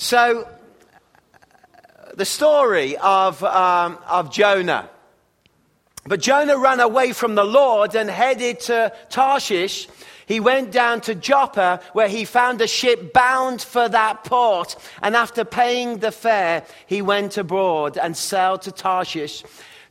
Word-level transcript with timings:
So, 0.00 0.48
the 2.14 2.24
story 2.24 2.96
of, 2.98 3.42
um, 3.42 3.98
of 4.06 4.30
Jonah. 4.30 4.88
But 6.06 6.20
Jonah 6.20 6.56
ran 6.56 6.78
away 6.78 7.12
from 7.12 7.34
the 7.34 7.42
Lord 7.42 7.96
and 7.96 8.08
headed 8.08 8.60
to 8.60 8.92
Tarshish. 9.10 9.88
He 10.26 10.38
went 10.38 10.70
down 10.70 11.00
to 11.00 11.16
Joppa 11.16 11.80
where 11.94 12.06
he 12.06 12.24
found 12.24 12.60
a 12.60 12.68
ship 12.68 13.12
bound 13.12 13.60
for 13.60 13.88
that 13.88 14.22
port. 14.22 14.76
And 15.02 15.16
after 15.16 15.44
paying 15.44 15.98
the 15.98 16.12
fare, 16.12 16.64
he 16.86 17.02
went 17.02 17.36
abroad 17.36 17.98
and 17.98 18.16
sailed 18.16 18.62
to 18.62 18.72
Tarshish 18.72 19.42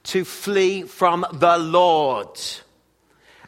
to 0.03 0.23
flee 0.23 0.83
from 0.83 1.25
the 1.33 1.57
Lord. 1.57 2.39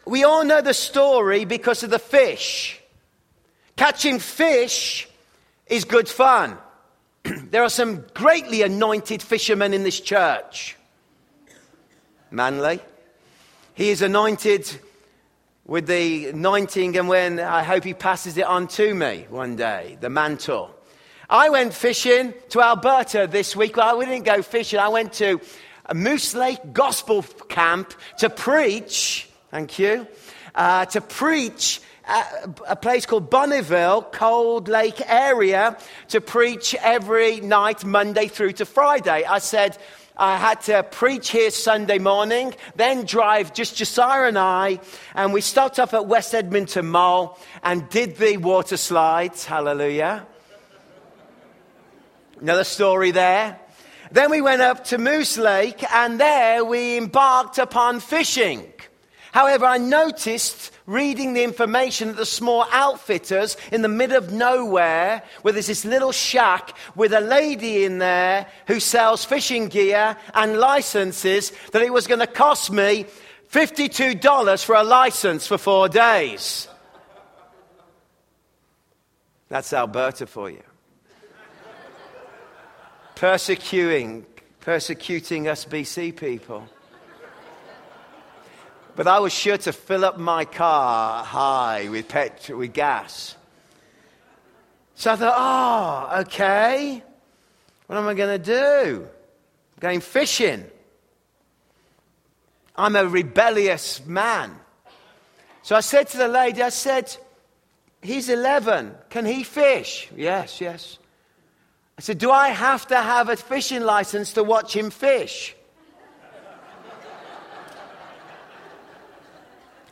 We 0.05 0.25
all 0.25 0.43
know 0.43 0.61
the 0.61 0.73
story 0.73 1.45
because 1.45 1.83
of 1.83 1.89
the 1.89 1.99
fish. 1.99 2.81
Catching 3.77 4.19
fish 4.19 5.08
is 5.69 5.85
good 5.85 6.09
fun. 6.09 6.57
there 7.23 7.63
are 7.63 7.69
some 7.69 8.03
greatly 8.13 8.63
anointed 8.63 9.21
fishermen 9.21 9.73
in 9.73 9.83
this 9.83 9.99
church. 9.99 10.75
Manley. 12.31 12.79
He 13.75 13.89
is 13.89 14.01
anointed 14.01 14.69
with 15.65 15.87
the 15.87 16.27
anointing, 16.27 16.97
and 16.97 17.07
when 17.07 17.39
I 17.39 17.63
hope 17.63 17.83
he 17.83 17.93
passes 17.93 18.37
it 18.37 18.45
on 18.45 18.67
to 18.69 18.93
me 18.93 19.25
one 19.29 19.55
day, 19.55 19.97
the 20.01 20.09
mantle. 20.09 20.75
I 21.29 21.49
went 21.49 21.75
fishing 21.75 22.33
to 22.49 22.61
Alberta 22.61 23.27
this 23.29 23.55
week. 23.55 23.77
Well, 23.77 23.99
we 23.99 24.05
didn't 24.05 24.25
go 24.25 24.41
fishing. 24.41 24.79
I 24.79 24.89
went 24.89 25.13
to 25.13 25.39
a 25.85 25.93
Moose 25.93 26.33
Lake 26.33 26.73
Gospel 26.73 27.21
Camp 27.21 27.93
to 28.17 28.29
preach. 28.29 29.29
Thank 29.51 29.77
you. 29.77 30.07
Uh, 30.55 30.85
to 30.85 31.01
preach 31.01 31.81
a 32.67 32.75
place 32.75 33.05
called 33.05 33.29
Bonnyville, 33.29 34.11
Cold 34.11 34.67
Lake 34.67 35.01
area, 35.05 35.77
to 36.07 36.21
preach 36.21 36.73
every 36.75 37.39
night, 37.39 37.85
Monday 37.85 38.27
through 38.27 38.53
to 38.53 38.65
Friday. 38.65 39.25
I 39.25 39.39
said, 39.39 39.77
I 40.17 40.37
had 40.37 40.61
to 40.61 40.83
preach 40.83 41.29
here 41.29 41.51
Sunday 41.51 41.99
morning, 41.99 42.53
then 42.75 43.05
drive 43.05 43.53
just 43.53 43.75
Josiah 43.77 44.27
and 44.27 44.37
I, 44.37 44.79
and 45.13 45.31
we 45.33 45.41
stopped 45.41 45.79
off 45.79 45.93
at 45.93 46.07
West 46.07 46.33
Edmonton 46.33 46.89
Mall 46.89 47.39
and 47.63 47.87
did 47.89 48.17
the 48.17 48.37
water 48.37 48.75
slides. 48.75 49.45
Hallelujah. 49.45 50.25
Another 52.41 52.63
story 52.63 53.11
there. 53.11 53.59
Then 54.11 54.31
we 54.31 54.41
went 54.41 54.61
up 54.61 54.85
to 54.85 54.97
Moose 54.97 55.37
Lake, 55.37 55.83
and 55.93 56.19
there 56.19 56.65
we 56.65 56.97
embarked 56.97 57.59
upon 57.59 57.99
fishing. 57.99 58.73
However, 59.31 59.65
I 59.65 59.77
noticed 59.77 60.71
reading 60.89 61.33
the 61.33 61.43
information 61.43 62.09
at 62.09 62.15
the 62.15 62.25
small 62.25 62.65
outfitters 62.71 63.55
in 63.71 63.83
the 63.83 63.87
middle 63.87 64.17
of 64.17 64.33
nowhere, 64.33 65.21
where 65.43 65.53
there's 65.53 65.67
this 65.67 65.85
little 65.85 66.11
shack 66.11 66.75
with 66.95 67.13
a 67.13 67.21
lady 67.21 67.85
in 67.85 67.99
there 67.99 68.47
who 68.65 68.79
sells 68.79 69.23
fishing 69.23 69.67
gear 69.67 70.17
and 70.33 70.57
licenses, 70.57 71.51
that 71.73 71.83
it 71.83 71.93
was 71.93 72.07
going 72.07 72.19
to 72.19 72.27
cost 72.27 72.71
me 72.71 73.05
$52 73.51 74.65
for 74.65 74.75
a 74.75 74.83
license 74.83 75.45
for 75.45 75.59
four 75.59 75.87
days. 75.87 76.67
That's 79.47 79.71
Alberta 79.73 80.25
for 80.25 80.49
you. 80.49 80.63
Persecuting, 83.13 84.25
persecuting 84.59 85.47
us 85.47 85.65
BC 85.65 86.15
people. 86.15 86.67
But 88.99 89.07
I 89.07 89.19
was 89.19 89.31
sure 89.31 89.57
to 89.57 89.71
fill 89.71 90.03
up 90.03 90.17
my 90.17 90.43
car 90.43 91.23
high 91.23 91.87
with 91.87 92.09
petrol, 92.09 92.59
with 92.59 92.73
gas. 92.73 93.37
So 94.95 95.13
I 95.13 95.15
thought, 95.15 95.35
oh, 95.37 96.19
okay. 96.23 97.01
What 97.87 97.97
am 97.97 98.05
I 98.09 98.13
going 98.13 98.41
to 98.41 98.45
do? 98.45 99.07
I'm 99.07 99.79
going 99.79 100.01
fishing. 100.01 100.65
I'm 102.75 102.97
a 102.97 103.07
rebellious 103.07 104.05
man. 104.05 104.53
So 105.61 105.77
I 105.77 105.79
said 105.79 106.09
to 106.09 106.17
the 106.17 106.27
lady, 106.27 106.61
I 106.61 106.67
said, 106.67 107.15
he's 108.01 108.27
11. 108.27 108.95
Can 109.09 109.25
he 109.25 109.43
fish? 109.43 110.09
Yes, 110.13 110.59
yes. 110.59 110.97
I 111.97 112.01
said, 112.01 112.17
do 112.17 112.31
I 112.31 112.49
have 112.49 112.85
to 112.87 112.97
have 112.97 113.29
a 113.29 113.37
fishing 113.37 113.83
license 113.83 114.33
to 114.33 114.43
watch 114.43 114.75
him 114.75 114.89
fish? 114.89 115.55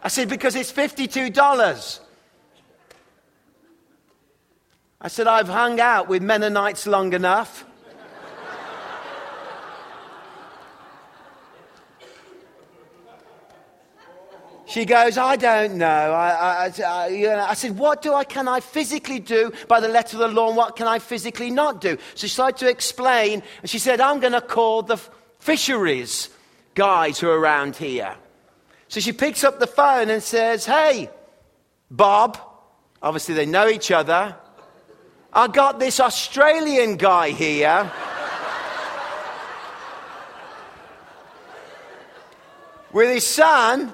I 0.07 0.09
said, 0.09 0.29
because 0.29 0.55
it's 0.55 0.71
$52. 0.71 1.99
I 5.01 5.07
said, 5.09 5.27
I've 5.27 5.49
hung 5.49 5.81
out 5.81 6.07
with 6.07 6.23
Mennonites 6.23 6.87
long 6.87 7.11
enough. 7.11 7.65
She 14.65 14.85
goes, 14.85 15.17
I 15.17 15.35
don't 15.35 15.75
know. 15.75 15.85
I, 15.85 16.67
I, 16.67 16.83
I, 16.85 17.07
you 17.09 17.27
know, 17.27 17.45
I, 17.45 17.53
said, 17.53 17.77
What 17.77 18.01
do 18.01 18.13
I, 18.13 18.23
can 18.23 18.47
I 18.47 18.61
physically 18.61 19.19
do 19.19 19.51
by 19.67 19.81
the 19.81 19.89
letter 19.89 20.15
of 20.15 20.21
the 20.21 20.29
law, 20.29 20.47
and 20.47 20.55
what 20.55 20.77
can 20.77 20.87
I 20.87 20.99
physically 20.99 21.51
not 21.51 21.81
do? 21.81 21.97
So 22.15 22.27
she 22.27 22.29
started 22.29 22.59
to 22.59 22.69
explain, 22.69 23.43
and 23.61 23.69
she 23.69 23.77
said, 23.77 23.99
I'm 23.99 24.21
going 24.21 24.31
to 24.31 24.39
call 24.39 24.83
the 24.83 25.01
fisheries 25.39 26.29
guys 26.75 27.19
who 27.19 27.27
are 27.27 27.37
around 27.37 27.75
here. 27.75 28.15
So 28.87 28.99
she 28.99 29.11
picks 29.11 29.43
up 29.43 29.59
the 29.59 29.67
phone 29.67 30.09
and 30.09 30.23
says, 30.23 30.65
Hey, 30.65 31.09
Bob. 31.91 32.39
Obviously, 33.01 33.35
they 33.35 33.45
know 33.45 33.67
each 33.67 33.91
other. 33.91 34.35
I 35.31 35.47
got 35.47 35.79
this 35.79 35.99
Australian 35.99 36.97
guy 36.97 37.29
here. 37.29 37.91
with 42.91 43.13
his 43.13 43.27
son 43.27 43.93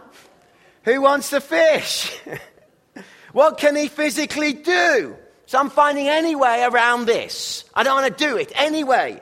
who 0.84 1.02
wants 1.02 1.32
to 1.32 1.42
fish. 1.42 2.18
what 3.34 3.58
can 3.58 3.76
he 3.76 3.88
physically 3.88 4.53
do? 4.53 5.16
So 5.46 5.59
I'm 5.59 5.70
finding 5.70 6.08
any 6.08 6.36
way 6.36 6.64
around 6.64 7.06
this. 7.06 7.66
I 7.74 7.84
don't 7.84 8.02
want 8.02 8.18
to 8.18 8.26
do 8.26 8.38
it 8.38 8.52
anyway. 8.56 9.22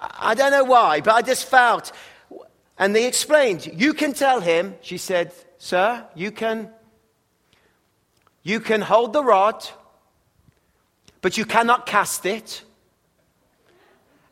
I 0.00 0.34
don't 0.34 0.52
know 0.52 0.64
why, 0.64 1.00
but 1.00 1.14
I 1.14 1.22
just 1.22 1.46
felt 1.46 1.90
and 2.78 2.94
they 2.94 3.06
explained, 3.06 3.66
You 3.66 3.92
can 3.92 4.12
tell 4.12 4.40
him, 4.40 4.76
she 4.80 4.98
said, 4.98 5.32
Sir, 5.58 6.06
you 6.14 6.30
can, 6.30 6.70
you 8.42 8.60
can 8.60 8.80
hold 8.80 9.12
the 9.12 9.24
rod, 9.24 9.66
but 11.20 11.36
you 11.36 11.44
cannot 11.44 11.86
cast 11.86 12.24
it, 12.24 12.62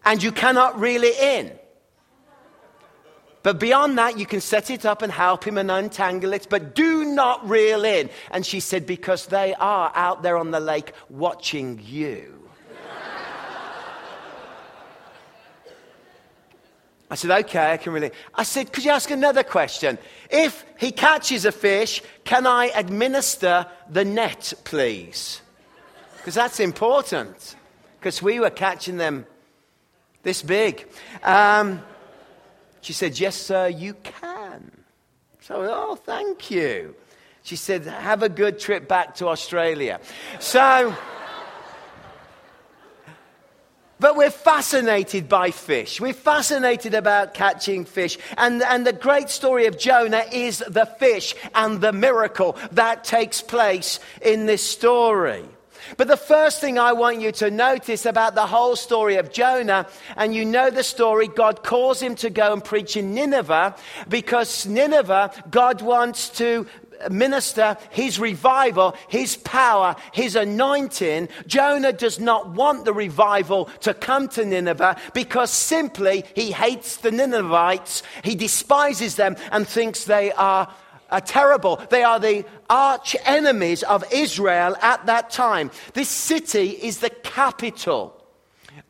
and 0.05 0.23
you 0.23 0.31
cannot 0.31 0.79
reel 0.79 1.03
it 1.03 1.19
in. 1.19 1.53
But 3.43 3.61
beyond 3.61 3.99
that, 3.99 4.19
you 4.19 4.27
can 4.27 4.41
set 4.41 4.71
it 4.71 4.85
up 4.85 5.03
and 5.03 5.13
help 5.13 5.45
him 5.45 5.57
and 5.57 5.71
untangle 5.71 6.33
it, 6.33 6.49
but 6.51 6.75
do 6.75 7.05
not 7.05 7.49
reel 7.49 7.85
in. 7.85 8.11
And 8.31 8.45
she 8.45 8.61
said, 8.61 8.87
Because 8.87 9.27
they 9.27 9.55
are 9.55 9.93
out 9.95 10.23
there 10.23 10.37
on 10.37 10.51
the 10.51 10.61
lake 10.61 10.93
watching 11.09 11.81
you. 11.85 12.46
I 17.09 17.15
said, 17.15 17.31
okay, 17.31 17.73
I 17.73 17.77
can 17.77 17.93
really. 17.93 18.11
I 18.35 18.43
said, 18.43 18.73
could 18.73 18.85
you 18.85 18.91
ask 18.91 19.11
another 19.11 19.45
question? 19.45 19.97
If 20.29 20.65
he 20.77 20.91
catches 20.91 21.45
a 21.45 21.53
fish, 21.53 22.03
can 22.25 22.47
I 22.47 22.73
administer 22.75 23.67
the 23.89 24.05
net, 24.05 24.53
please? 24.65 25.41
Because 26.17 26.35
that's 26.35 26.59
important. 26.59 27.55
Because 28.01 28.21
we 28.21 28.41
were 28.41 28.51
catching 28.51 28.97
them 28.97 29.27
this 30.25 30.43
big. 30.43 30.89
Um, 31.23 31.81
she 32.81 32.93
said, 32.93 33.19
yes, 33.19 33.37
sir, 33.37 33.69
you 33.69 33.95
can. 33.95 34.73
So, 35.41 35.63
oh, 35.63 35.95
thank 35.95 36.51
you. 36.51 36.97
She 37.45 37.55
said, 37.55 37.87
have 37.87 38.25
a 38.25 38.29
good 38.29 38.59
trip 38.59 38.89
back 38.89 39.15
to 39.17 39.29
Australia. 39.29 40.01
So. 40.41 40.97
But 43.99 44.17
we're 44.17 44.31
fascinated 44.31 45.29
by 45.29 45.51
fish. 45.51 46.01
We're 46.01 46.13
fascinated 46.13 46.93
about 46.93 47.33
catching 47.33 47.87
fish. 47.87 48.19
And, 48.37 48.63
and 48.63 48.87
the 48.87 48.93
great 48.93 49.31
story 49.31 49.67
of 49.67 49.79
Jonah 49.79 50.25
is 50.31 50.59
the 50.59 50.85
fish 50.85 51.35
and 51.55 51.81
the 51.81 51.93
miracle 51.93 52.57
that 52.73 53.05
takes 53.05 53.41
place 53.41 53.99
in 54.21 54.45
this 54.45 54.63
story. 54.63 55.45
But 55.97 56.09
the 56.09 56.17
first 56.17 56.61
thing 56.61 56.79
I 56.79 56.93
want 56.93 57.21
you 57.21 57.33
to 57.33 57.51
notice 57.51 58.07
about 58.07 58.35
the 58.35 58.47
whole 58.47 58.77
story 58.77 59.17
of 59.17 59.33
Jonah, 59.33 59.87
and 60.17 60.35
you 60.35 60.45
know 60.45 60.69
the 60.71 60.83
story, 60.83 61.29
God 61.29 61.63
calls 61.63 62.01
him 62.01 62.17
to 62.17 62.31
go 62.31 62.53
and 62.53 62.63
preach 62.63 62.97
in 62.97 63.15
Nineveh 63.15 63.77
because 64.09 64.67
Nineveh, 64.67 65.31
God 65.51 65.83
wants 65.83 66.29
to 66.31 66.67
minister 67.11 67.77
his 67.91 68.19
revival, 68.19 68.97
his 69.09 69.37
power, 69.37 69.97
his 70.13 70.37
anointing. 70.37 71.29
Jonah 71.47 71.93
does 71.93 72.19
not 72.19 72.51
want 72.51 72.85
the 72.85 72.93
revival 72.93 73.67
to 73.81 73.95
come 73.95 74.29
to 74.29 74.45
Nineveh 74.45 74.97
because 75.15 75.51
simply 75.51 76.25
he 76.35 76.53
hates 76.53 76.97
the 76.99 77.11
Ninevites, 77.11 78.03
he 78.23 78.35
despises 78.35 79.17
them, 79.17 79.37
and 79.53 79.67
thinks 79.67 80.05
they 80.05 80.33
are. 80.33 80.69
are 81.09 81.21
terrible. 81.21 81.77
They 81.89 82.03
are 82.03 82.19
the 82.19 82.45
arch 82.69 83.15
enemies 83.25 83.85
of 83.85 84.03
Israel 84.13 84.77
at 84.83 85.07
that 85.07 85.31
time. 85.31 85.71
This 85.93 86.09
city 86.09 86.71
is 86.71 86.99
the 86.99 87.11
capital 87.11 88.13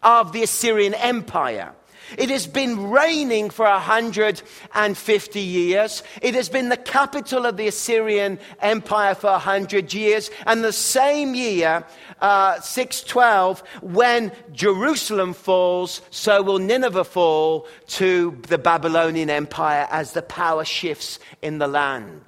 of 0.02 0.32
the 0.32 0.42
Assyrian 0.42 0.94
Empire. 0.94 1.74
It 2.16 2.30
has 2.30 2.46
been 2.46 2.90
reigning 2.90 3.50
for 3.50 3.66
150 3.66 5.40
years. 5.40 6.02
It 6.22 6.34
has 6.34 6.48
been 6.48 6.68
the 6.68 6.76
capital 6.76 7.46
of 7.46 7.56
the 7.56 7.68
Assyrian 7.68 8.38
Empire 8.60 9.14
for 9.14 9.30
100 9.32 9.92
years. 9.92 10.30
And 10.46 10.62
the 10.62 10.72
same 10.72 11.34
year, 11.34 11.84
uh, 12.20 12.60
612, 12.60 13.60
when 13.82 14.32
Jerusalem 14.52 15.34
falls, 15.34 16.02
so 16.10 16.42
will 16.42 16.58
Nineveh 16.58 17.04
fall 17.04 17.66
to 17.88 18.38
the 18.48 18.58
Babylonian 18.58 19.30
Empire 19.30 19.86
as 19.90 20.12
the 20.12 20.22
power 20.22 20.64
shifts 20.64 21.18
in 21.42 21.58
the 21.58 21.68
land. 21.68 22.22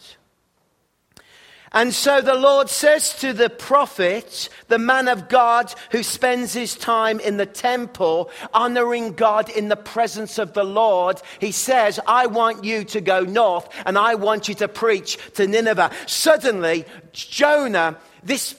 And 1.72 1.94
so 1.94 2.20
the 2.20 2.34
Lord 2.34 2.68
says 2.68 3.12
to 3.20 3.32
the 3.32 3.50
prophet, 3.50 4.48
the 4.68 4.78
man 4.78 5.08
of 5.08 5.28
God 5.28 5.74
who 5.90 6.02
spends 6.02 6.54
his 6.54 6.74
time 6.74 7.20
in 7.20 7.36
the 7.36 7.46
temple, 7.46 8.30
honoring 8.54 9.12
God 9.12 9.50
in 9.50 9.68
the 9.68 9.76
presence 9.76 10.38
of 10.38 10.54
the 10.54 10.64
Lord, 10.64 11.20
he 11.40 11.52
says, 11.52 12.00
I 12.06 12.26
want 12.26 12.64
you 12.64 12.84
to 12.84 13.00
go 13.00 13.20
north 13.20 13.68
and 13.84 13.98
I 13.98 14.14
want 14.14 14.48
you 14.48 14.54
to 14.56 14.68
preach 14.68 15.18
to 15.34 15.46
Nineveh. 15.46 15.90
Suddenly, 16.06 16.86
Jonah, 17.12 17.98
this 18.22 18.54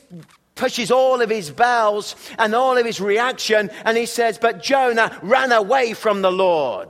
pushes 0.59 0.91
all 0.91 1.21
of 1.21 1.29
his 1.29 1.49
bells 1.49 2.15
and 2.37 2.53
all 2.53 2.77
of 2.77 2.85
his 2.85 2.99
reaction, 2.99 3.71
and 3.85 3.97
he 3.97 4.05
says, 4.05 4.37
But 4.37 4.61
Jonah 4.61 5.17
ran 5.23 5.51
away 5.51 5.93
from 5.93 6.21
the 6.21 6.31
Lord. 6.31 6.89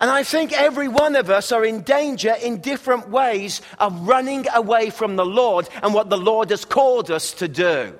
And 0.00 0.10
I 0.10 0.22
think 0.22 0.52
every 0.52 0.86
one 0.86 1.16
of 1.16 1.28
us 1.28 1.50
are 1.50 1.64
in 1.64 1.82
danger 1.82 2.34
in 2.40 2.60
different 2.60 3.08
ways 3.08 3.60
of 3.78 4.06
running 4.06 4.46
away 4.54 4.90
from 4.90 5.16
the 5.16 5.26
Lord 5.26 5.68
and 5.82 5.92
what 5.92 6.08
the 6.08 6.18
Lord 6.18 6.50
has 6.50 6.64
called 6.64 7.10
us 7.10 7.32
to 7.34 7.48
do. 7.48 7.98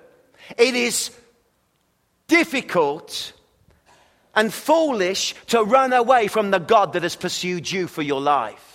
It 0.56 0.74
is 0.74 1.10
difficult 2.28 3.32
and 4.34 4.54
foolish 4.54 5.34
to 5.48 5.64
run 5.64 5.92
away 5.92 6.28
from 6.28 6.52
the 6.52 6.60
God 6.60 6.92
that 6.92 7.02
has 7.02 7.16
pursued 7.16 7.70
you 7.70 7.88
for 7.88 8.02
your 8.02 8.20
life. 8.20 8.67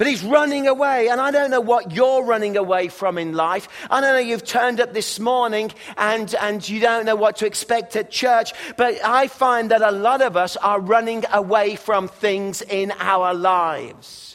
But 0.00 0.06
he's 0.06 0.24
running 0.24 0.66
away, 0.66 1.08
and 1.10 1.20
I 1.20 1.30
don't 1.30 1.50
know 1.50 1.60
what 1.60 1.92
you're 1.92 2.24
running 2.24 2.56
away 2.56 2.88
from 2.88 3.18
in 3.18 3.34
life. 3.34 3.68
I 3.90 4.00
don't 4.00 4.14
know 4.14 4.18
you've 4.18 4.46
turned 4.46 4.80
up 4.80 4.94
this 4.94 5.20
morning 5.20 5.72
and, 5.98 6.34
and 6.36 6.66
you 6.66 6.80
don't 6.80 7.04
know 7.04 7.16
what 7.16 7.36
to 7.36 7.46
expect 7.46 7.94
at 7.96 8.10
church, 8.10 8.54
but 8.78 8.94
I 9.04 9.26
find 9.26 9.70
that 9.72 9.82
a 9.82 9.90
lot 9.90 10.22
of 10.22 10.38
us 10.38 10.56
are 10.56 10.80
running 10.80 11.24
away 11.30 11.76
from 11.76 12.08
things 12.08 12.62
in 12.62 12.94
our 12.98 13.34
lives. 13.34 14.29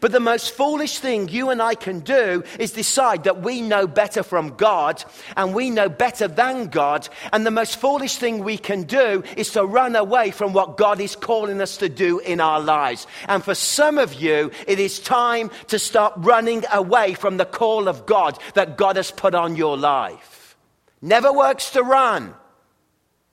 But 0.00 0.12
the 0.12 0.20
most 0.20 0.52
foolish 0.52 0.98
thing 0.98 1.28
you 1.28 1.50
and 1.50 1.60
I 1.60 1.74
can 1.74 2.00
do 2.00 2.44
is 2.58 2.72
decide 2.72 3.24
that 3.24 3.42
we 3.42 3.60
know 3.60 3.86
better 3.86 4.22
from 4.22 4.56
God 4.56 5.02
and 5.36 5.54
we 5.54 5.70
know 5.70 5.88
better 5.88 6.28
than 6.28 6.66
God. 6.66 7.08
And 7.32 7.44
the 7.44 7.50
most 7.50 7.76
foolish 7.76 8.16
thing 8.16 8.44
we 8.44 8.58
can 8.58 8.84
do 8.84 9.24
is 9.36 9.50
to 9.52 9.64
run 9.64 9.96
away 9.96 10.30
from 10.30 10.52
what 10.52 10.76
God 10.76 11.00
is 11.00 11.16
calling 11.16 11.60
us 11.60 11.78
to 11.78 11.88
do 11.88 12.18
in 12.20 12.40
our 12.40 12.60
lives. 12.60 13.06
And 13.28 13.42
for 13.42 13.54
some 13.54 13.98
of 13.98 14.14
you, 14.14 14.50
it 14.66 14.78
is 14.78 15.00
time 15.00 15.50
to 15.68 15.78
stop 15.78 16.14
running 16.18 16.64
away 16.72 17.14
from 17.14 17.36
the 17.36 17.44
call 17.44 17.88
of 17.88 18.06
God 18.06 18.38
that 18.54 18.76
God 18.76 18.96
has 18.96 19.10
put 19.10 19.34
on 19.34 19.56
your 19.56 19.76
life. 19.76 20.56
Never 21.02 21.32
works 21.32 21.70
to 21.70 21.82
run. 21.82 22.34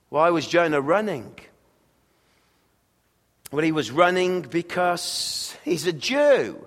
Why 0.08 0.30
was 0.30 0.46
Jonah 0.46 0.80
running? 0.80 1.34
Well, 3.50 3.64
he 3.64 3.72
was 3.72 3.90
running 3.90 4.42
because 4.42 5.56
he's 5.64 5.86
a 5.86 5.92
Jew. 5.92 6.66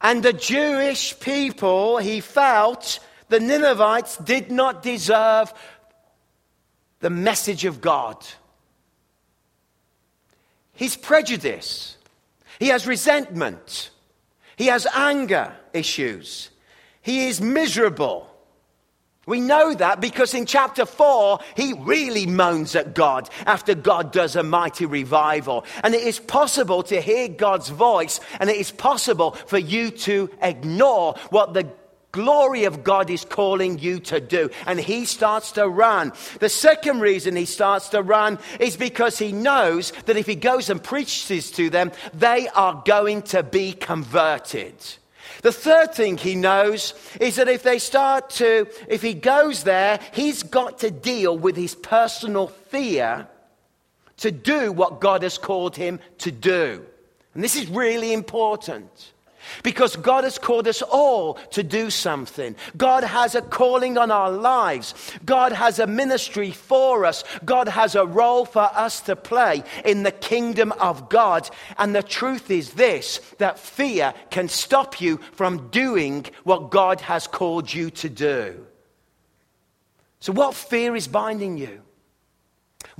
And 0.00 0.22
the 0.22 0.32
Jewish 0.32 1.18
people, 1.18 1.98
he 1.98 2.20
felt, 2.20 3.00
the 3.28 3.40
Ninevites 3.40 4.16
did 4.18 4.50
not 4.50 4.82
deserve 4.82 5.52
the 7.00 7.10
message 7.10 7.64
of 7.64 7.80
God. 7.80 8.16
He's 10.74 10.96
prejudice. 10.96 11.96
He 12.58 12.68
has 12.68 12.86
resentment. 12.86 13.90
He 14.56 14.66
has 14.66 14.86
anger 14.94 15.54
issues. 15.72 16.50
He 17.02 17.28
is 17.28 17.40
miserable. 17.40 18.29
We 19.26 19.40
know 19.40 19.74
that 19.74 20.00
because 20.00 20.34
in 20.34 20.46
chapter 20.46 20.86
4, 20.86 21.40
he 21.54 21.74
really 21.74 22.26
moans 22.26 22.74
at 22.74 22.94
God 22.94 23.28
after 23.46 23.74
God 23.74 24.12
does 24.12 24.34
a 24.34 24.42
mighty 24.42 24.86
revival. 24.86 25.64
And 25.84 25.94
it 25.94 26.02
is 26.02 26.18
possible 26.18 26.82
to 26.84 27.00
hear 27.00 27.28
God's 27.28 27.68
voice, 27.68 28.18
and 28.40 28.48
it 28.48 28.56
is 28.56 28.70
possible 28.70 29.32
for 29.32 29.58
you 29.58 29.90
to 29.90 30.30
ignore 30.40 31.14
what 31.28 31.52
the 31.52 31.68
glory 32.12 32.64
of 32.64 32.82
God 32.82 33.10
is 33.10 33.24
calling 33.24 33.78
you 33.78 34.00
to 34.00 34.20
do. 34.20 34.50
And 34.66 34.80
he 34.80 35.04
starts 35.04 35.52
to 35.52 35.68
run. 35.68 36.12
The 36.40 36.48
second 36.48 37.00
reason 37.00 37.36
he 37.36 37.44
starts 37.44 37.90
to 37.90 38.02
run 38.02 38.38
is 38.58 38.76
because 38.76 39.18
he 39.18 39.32
knows 39.32 39.92
that 40.06 40.16
if 40.16 40.26
he 40.26 40.34
goes 40.34 40.70
and 40.70 40.82
preaches 40.82 41.50
to 41.52 41.70
them, 41.70 41.92
they 42.14 42.48
are 42.48 42.82
going 42.84 43.22
to 43.22 43.42
be 43.42 43.72
converted. 43.72 44.74
The 45.42 45.52
third 45.52 45.94
thing 45.94 46.18
he 46.18 46.34
knows 46.34 46.94
is 47.20 47.36
that 47.36 47.48
if 47.48 47.62
they 47.62 47.78
start 47.78 48.30
to, 48.30 48.66
if 48.88 49.02
he 49.02 49.14
goes 49.14 49.64
there, 49.64 49.98
he's 50.12 50.42
got 50.42 50.80
to 50.80 50.90
deal 50.90 51.36
with 51.36 51.56
his 51.56 51.74
personal 51.74 52.48
fear 52.48 53.26
to 54.18 54.30
do 54.30 54.70
what 54.70 55.00
God 55.00 55.22
has 55.22 55.38
called 55.38 55.76
him 55.76 55.98
to 56.18 56.30
do. 56.30 56.84
And 57.34 57.42
this 57.42 57.56
is 57.56 57.68
really 57.68 58.12
important. 58.12 59.12
Because 59.62 59.96
God 59.96 60.24
has 60.24 60.38
called 60.38 60.68
us 60.68 60.82
all 60.82 61.34
to 61.50 61.62
do 61.62 61.90
something. 61.90 62.56
God 62.76 63.04
has 63.04 63.34
a 63.34 63.42
calling 63.42 63.98
on 63.98 64.10
our 64.10 64.30
lives. 64.30 64.94
God 65.24 65.52
has 65.52 65.78
a 65.78 65.86
ministry 65.86 66.50
for 66.50 67.04
us. 67.04 67.24
God 67.44 67.68
has 67.68 67.94
a 67.94 68.06
role 68.06 68.44
for 68.44 68.68
us 68.74 69.00
to 69.02 69.16
play 69.16 69.62
in 69.84 70.02
the 70.02 70.12
kingdom 70.12 70.72
of 70.72 71.08
God. 71.08 71.48
And 71.78 71.94
the 71.94 72.02
truth 72.02 72.50
is 72.50 72.72
this 72.72 73.20
that 73.38 73.58
fear 73.58 74.14
can 74.30 74.48
stop 74.48 75.00
you 75.00 75.18
from 75.32 75.68
doing 75.68 76.26
what 76.44 76.70
God 76.70 77.00
has 77.02 77.26
called 77.26 77.72
you 77.72 77.90
to 77.90 78.08
do. 78.08 78.66
So, 80.20 80.32
what 80.32 80.54
fear 80.54 80.94
is 80.94 81.08
binding 81.08 81.56
you? 81.56 81.82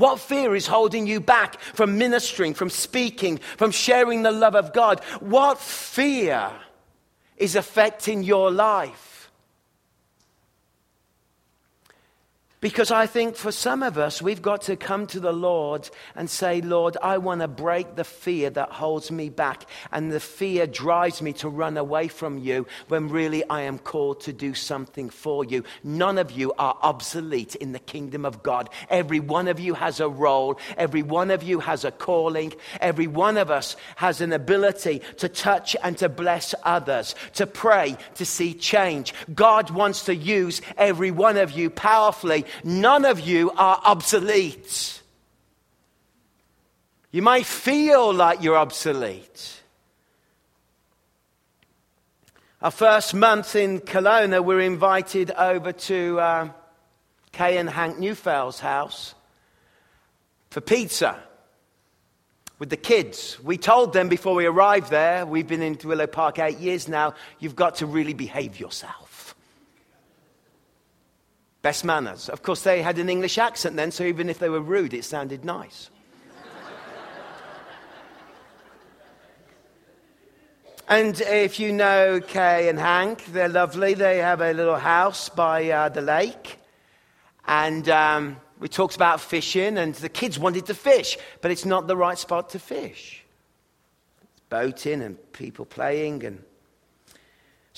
What 0.00 0.18
fear 0.18 0.56
is 0.56 0.66
holding 0.66 1.06
you 1.06 1.20
back 1.20 1.60
from 1.60 1.98
ministering, 1.98 2.54
from 2.54 2.70
speaking, 2.70 3.36
from 3.58 3.70
sharing 3.70 4.22
the 4.22 4.30
love 4.30 4.54
of 4.54 4.72
God? 4.72 5.04
What 5.20 5.58
fear 5.58 6.50
is 7.36 7.54
affecting 7.54 8.22
your 8.22 8.50
life? 8.50 9.09
Because 12.60 12.90
I 12.90 13.06
think 13.06 13.36
for 13.36 13.52
some 13.52 13.82
of 13.82 13.96
us, 13.96 14.20
we've 14.20 14.42
got 14.42 14.62
to 14.62 14.76
come 14.76 15.06
to 15.08 15.20
the 15.20 15.32
Lord 15.32 15.88
and 16.14 16.28
say, 16.28 16.60
Lord, 16.60 16.98
I 17.02 17.16
want 17.16 17.40
to 17.40 17.48
break 17.48 17.96
the 17.96 18.04
fear 18.04 18.50
that 18.50 18.70
holds 18.70 19.10
me 19.10 19.30
back. 19.30 19.64
And 19.90 20.12
the 20.12 20.20
fear 20.20 20.66
drives 20.66 21.22
me 21.22 21.32
to 21.34 21.48
run 21.48 21.78
away 21.78 22.08
from 22.08 22.36
you 22.36 22.66
when 22.88 23.08
really 23.08 23.42
I 23.48 23.62
am 23.62 23.78
called 23.78 24.20
to 24.22 24.34
do 24.34 24.52
something 24.52 25.08
for 25.08 25.42
you. 25.42 25.64
None 25.82 26.18
of 26.18 26.32
you 26.32 26.52
are 26.58 26.76
obsolete 26.82 27.54
in 27.54 27.72
the 27.72 27.78
kingdom 27.78 28.26
of 28.26 28.42
God. 28.42 28.68
Every 28.90 29.20
one 29.20 29.48
of 29.48 29.58
you 29.58 29.72
has 29.72 29.98
a 29.98 30.08
role, 30.08 30.58
every 30.76 31.02
one 31.02 31.30
of 31.30 31.42
you 31.42 31.60
has 31.60 31.86
a 31.86 31.90
calling, 31.90 32.52
every 32.78 33.06
one 33.06 33.38
of 33.38 33.50
us 33.50 33.74
has 33.96 34.20
an 34.20 34.34
ability 34.34 35.00
to 35.16 35.30
touch 35.30 35.76
and 35.82 35.96
to 35.96 36.10
bless 36.10 36.54
others, 36.64 37.14
to 37.34 37.46
pray, 37.46 37.96
to 38.16 38.26
see 38.26 38.52
change. 38.52 39.14
God 39.34 39.70
wants 39.70 40.04
to 40.04 40.14
use 40.14 40.60
every 40.76 41.10
one 41.10 41.38
of 41.38 41.52
you 41.52 41.70
powerfully 41.70 42.44
none 42.64 43.04
of 43.04 43.20
you 43.20 43.50
are 43.52 43.80
obsolete. 43.84 45.02
You 47.10 47.22
might 47.22 47.46
feel 47.46 48.12
like 48.12 48.42
you're 48.42 48.56
obsolete. 48.56 49.60
Our 52.62 52.70
first 52.70 53.14
month 53.14 53.56
in 53.56 53.80
Kelowna, 53.80 54.44
we 54.44 54.54
are 54.54 54.60
invited 54.60 55.30
over 55.30 55.72
to 55.72 56.20
uh, 56.20 56.48
Kay 57.32 57.56
and 57.56 57.70
Hank 57.70 57.98
Neufield's 57.98 58.60
house 58.60 59.14
for 60.50 60.60
pizza 60.60 61.18
with 62.58 62.68
the 62.68 62.76
kids. 62.76 63.38
We 63.42 63.56
told 63.56 63.92
them 63.94 64.08
before 64.08 64.34
we 64.34 64.44
arrived 64.44 64.90
there, 64.90 65.24
we've 65.24 65.48
been 65.48 65.62
in 65.62 65.78
Willow 65.82 66.06
Park 66.06 66.38
eight 66.38 66.58
years 66.58 66.86
now, 66.86 67.14
you've 67.38 67.56
got 67.56 67.76
to 67.76 67.86
really 67.86 68.14
behave 68.14 68.60
yourself. 68.60 69.09
Best 71.62 71.84
manners. 71.84 72.30
Of 72.30 72.42
course, 72.42 72.62
they 72.62 72.80
had 72.80 72.98
an 72.98 73.10
English 73.10 73.36
accent 73.36 73.76
then, 73.76 73.90
so 73.90 74.04
even 74.04 74.30
if 74.30 74.38
they 74.38 74.48
were 74.48 74.60
rude, 74.60 74.94
it 74.94 75.04
sounded 75.04 75.44
nice. 75.44 75.90
and 80.88 81.20
if 81.20 81.60
you 81.60 81.72
know 81.72 82.20
Kay 82.26 82.70
and 82.70 82.78
Hank, 82.78 83.26
they're 83.26 83.48
lovely. 83.48 83.92
They 83.92 84.18
have 84.18 84.40
a 84.40 84.54
little 84.54 84.76
house 84.76 85.28
by 85.28 85.68
uh, 85.70 85.90
the 85.90 86.00
lake. 86.00 86.58
And 87.46 87.86
um, 87.90 88.38
we 88.58 88.68
talked 88.68 88.96
about 88.96 89.20
fishing, 89.20 89.76
and 89.76 89.94
the 89.96 90.08
kids 90.08 90.38
wanted 90.38 90.64
to 90.66 90.74
fish, 90.74 91.18
but 91.42 91.50
it's 91.50 91.66
not 91.66 91.86
the 91.86 91.96
right 91.96 92.18
spot 92.18 92.50
to 92.50 92.58
fish. 92.58 93.22
It's 94.22 94.40
boating 94.48 95.02
and 95.02 95.18
people 95.32 95.66
playing 95.66 96.24
and 96.24 96.42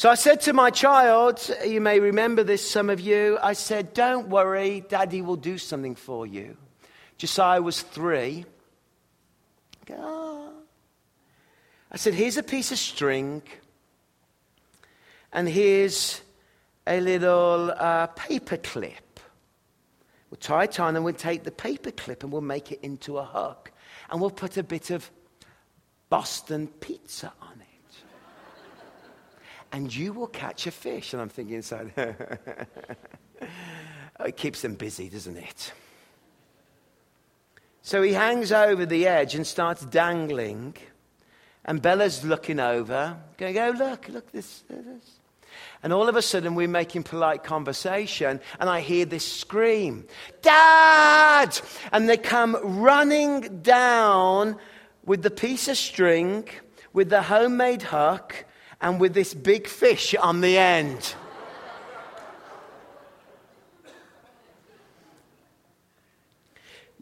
So 0.02 0.11
I 0.11 0.16
said 0.16 0.40
to 0.40 0.52
my 0.52 0.71
child, 0.71 1.49
you 1.64 1.80
may 1.80 2.00
remember 2.00 2.42
this, 2.42 2.68
some 2.68 2.90
of 2.90 2.99
you, 2.99 3.38
I 3.40 3.52
said, 3.52 3.94
Don't 3.94 4.26
worry, 4.30 4.85
daddy 4.88 5.23
will 5.23 5.37
do 5.37 5.59
something 5.59 5.94
for 5.94 6.26
you. 6.26 6.56
Josiah 7.18 7.62
was 7.62 7.82
three. 7.82 8.44
I 9.88 10.50
said, 11.94 12.14
Here's 12.14 12.37
a 12.37 12.42
piece 12.42 12.73
of 12.73 12.78
string, 12.78 13.42
and 15.32 15.49
here's 15.49 16.21
a 16.85 17.00
little 17.00 17.71
uh, 17.71 18.09
paper 18.09 18.56
clip. 18.56 19.21
We'll 20.30 20.38
tie 20.40 20.64
it 20.64 20.80
on, 20.80 20.97
and 20.97 21.04
we'll 21.04 21.14
take 21.14 21.44
the 21.44 21.52
paper 21.52 21.92
clip 21.92 22.25
and 22.25 22.32
we'll 22.32 22.40
make 22.40 22.73
it 22.73 22.80
into 22.82 23.18
a 23.18 23.25
hook. 23.25 23.71
And 24.11 24.21
we'll 24.21 24.30
put 24.30 24.56
a 24.56 24.64
bit 24.64 24.90
of 24.90 25.09
Boston 26.11 26.66
pizza 26.66 27.32
and 29.73 29.95
you 29.95 30.12
will 30.12 30.26
catch 30.26 30.67
a 30.67 30.71
fish. 30.71 31.12
And 31.12 31.23
I'm 31.23 31.31
thinking 31.31 31.57
inside, 31.57 31.93
it 34.21 34.37
keeps 34.37 34.62
them 34.62 34.75
busy, 34.75 35.09
doesn't 35.09 35.37
it? 35.38 35.73
So 37.81 38.02
he 38.02 38.12
hangs 38.12 38.52
over 38.52 38.87
the 38.87 39.07
edge 39.09 39.35
and 39.35 39.47
starts 39.47 39.85
dangling. 39.85 40.76
And 41.64 41.81
Bella's 41.81 42.25
looking 42.25 42.61
over, 42.61 43.17
going, 43.38 43.59
oh, 43.59 43.71
look, 43.71 44.09
look, 44.09 44.31
this, 44.31 44.62
uh, 44.71 44.76
this. 44.76 45.19
And 45.83 45.93
all 45.93 46.09
of 46.09 46.17
a 46.17 46.23
sudden, 46.23 46.55
we're 46.55 46.69
making 46.69 47.02
polite 47.02 47.45
conversation, 47.45 48.41
and 48.59 48.71
I 48.71 48.81
hear 48.81 49.05
this 49.05 49.31
scream, 49.31 50.07
Dad! 50.41 51.61
And 51.93 52.09
they 52.09 52.17
come 52.17 52.57
running 52.62 53.61
down 53.62 54.57
with 55.05 55.23
the 55.23 55.31
piece 55.31 55.69
of 55.69 55.76
string, 55.76 56.49
with 56.93 57.11
the 57.11 57.23
homemade 57.23 57.83
hook, 57.83 58.45
and 58.82 59.00
with 59.00 59.14
this 59.14 59.32
big 59.32 59.66
fish 59.66 60.14
on 60.16 60.42
the 60.42 60.58
end. 60.58 61.14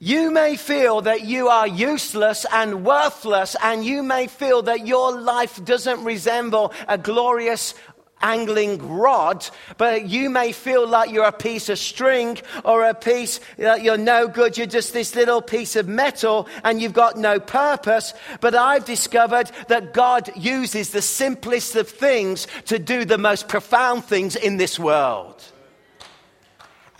You 0.02 0.30
may 0.30 0.56
feel 0.56 1.02
that 1.02 1.24
you 1.24 1.48
are 1.48 1.66
useless 1.66 2.46
and 2.50 2.86
worthless, 2.86 3.54
and 3.62 3.84
you 3.84 4.02
may 4.02 4.28
feel 4.28 4.62
that 4.62 4.86
your 4.86 5.20
life 5.20 5.62
doesn't 5.62 6.04
resemble 6.04 6.72
a 6.88 6.96
glorious 6.96 7.74
angling 8.22 8.78
rod, 8.88 9.46
but 9.76 10.08
you 10.08 10.30
may 10.30 10.52
feel 10.52 10.86
like 10.86 11.10
you're 11.10 11.24
a 11.24 11.32
piece 11.32 11.68
of 11.68 11.78
string 11.78 12.38
or 12.64 12.84
a 12.86 12.94
piece 12.94 13.40
that 13.56 13.82
you're 13.82 13.96
no 13.96 14.28
good. 14.28 14.56
You're 14.56 14.66
just 14.66 14.92
this 14.92 15.14
little 15.14 15.42
piece 15.42 15.76
of 15.76 15.88
metal 15.88 16.48
and 16.64 16.80
you've 16.80 16.92
got 16.92 17.16
no 17.16 17.40
purpose. 17.40 18.14
But 18.40 18.54
I've 18.54 18.84
discovered 18.84 19.50
that 19.68 19.92
God 19.92 20.30
uses 20.36 20.90
the 20.90 21.02
simplest 21.02 21.76
of 21.76 21.88
things 21.88 22.46
to 22.66 22.78
do 22.78 23.04
the 23.04 23.18
most 23.18 23.48
profound 23.48 24.04
things 24.04 24.36
in 24.36 24.56
this 24.56 24.78
world. 24.78 25.42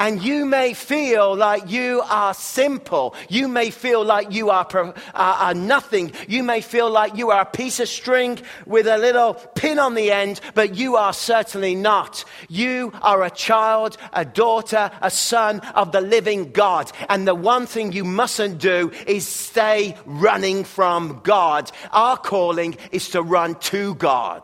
And 0.01 0.23
you 0.23 0.47
may 0.47 0.73
feel 0.73 1.37
like 1.37 1.71
you 1.71 2.01
are 2.09 2.33
simple. 2.33 3.15
You 3.29 3.49
may 3.49 3.71
feel 3.71 4.03
like 4.03 4.33
you 4.33 4.49
are, 4.49 4.95
are, 5.15 5.53
nothing. 5.53 6.13
You 6.27 6.43
may 6.43 6.63
feel 6.63 6.91
like 6.91 7.17
you 7.17 7.31
are 7.31 7.43
a 7.43 7.45
piece 7.45 7.81
of 7.81 7.89
string 7.89 8.39
with 8.65 8.87
a 8.87 8.97
little 8.97 9.35
pin 9.35 9.79
on 9.79 9.95
the 9.95 10.11
end, 10.11 10.41
but 10.55 10.75
you 10.75 10.97
are 10.97 11.13
certainly 11.13 11.75
not. 11.75 12.25
You 12.49 12.95
are 13.03 13.23
a 13.23 13.29
child, 13.31 13.99
a 14.15 14.25
daughter, 14.25 14.91
a 15.03 15.11
son 15.11 15.61
of 15.75 15.93
the 15.93 16.01
living 16.01 16.53
God. 16.53 16.91
And 17.11 17.29
the 17.29 17.35
one 17.35 17.67
thing 17.67 17.93
you 17.93 18.05
mustn't 18.05 18.57
do 18.57 18.91
is 19.07 19.29
stay 19.29 19.99
running 20.07 20.65
from 20.65 21.21
God. 21.23 21.71
Our 21.93 22.17
calling 22.17 22.79
is 22.91 23.11
to 23.11 23.21
run 23.21 23.57
to 23.57 23.95
God. 23.97 24.43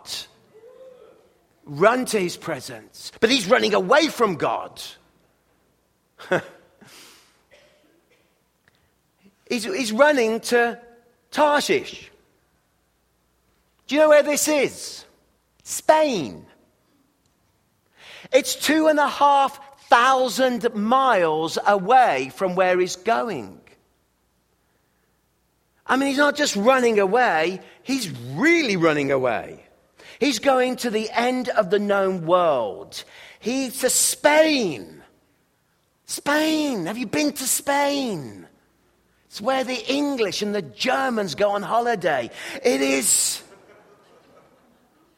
Run 1.64 2.04
to 2.06 2.20
his 2.20 2.36
presence. 2.36 3.10
But 3.20 3.30
he's 3.30 3.48
running 3.48 3.72
away 3.72 4.08
from 4.08 4.34
God. 4.36 4.82
he's, 9.49 9.64
he's 9.64 9.92
running 9.92 10.40
to 10.40 10.80
Tarshish. 11.30 12.11
Do 13.87 13.94
you 13.94 14.00
know 14.00 14.08
where 14.08 14.23
this 14.23 14.49
is? 14.49 15.04
Spain. 15.62 16.46
It's 18.32 18.54
two 18.54 18.88
and 18.88 18.99
a 18.99 19.08
half 19.08 19.61
thousand 19.88 20.75
miles 20.75 21.58
away 21.66 22.32
from 22.35 22.56
where 22.56 22.78
he's 22.78 22.96
going. 22.96 23.61
I 25.87 25.96
mean, 25.96 26.08
he's 26.08 26.18
not 26.18 26.37
just 26.37 26.56
running 26.56 26.99
away, 26.99 27.61
he's 27.82 28.11
really 28.35 28.76
running 28.76 29.12
away. 29.12 29.62
He's 30.18 30.38
going 30.38 30.76
to 30.76 30.90
the 30.90 31.11
end 31.11 31.49
of 31.50 31.70
the 31.70 31.78
known 31.78 32.26
world. 32.26 33.04
He's 33.38 33.80
to 33.80 33.90
Spain. 33.90 35.02
Spain. 36.06 36.86
Have 36.86 36.96
you 36.96 37.06
been 37.06 37.32
to 37.32 37.44
Spain? 37.44 38.46
It's 39.26 39.40
where 39.40 39.64
the 39.64 39.84
English 39.92 40.40
and 40.40 40.54
the 40.54 40.62
Germans 40.62 41.34
go 41.34 41.50
on 41.50 41.62
holiday. 41.62 42.30
It 42.64 42.80
is. 42.80 43.42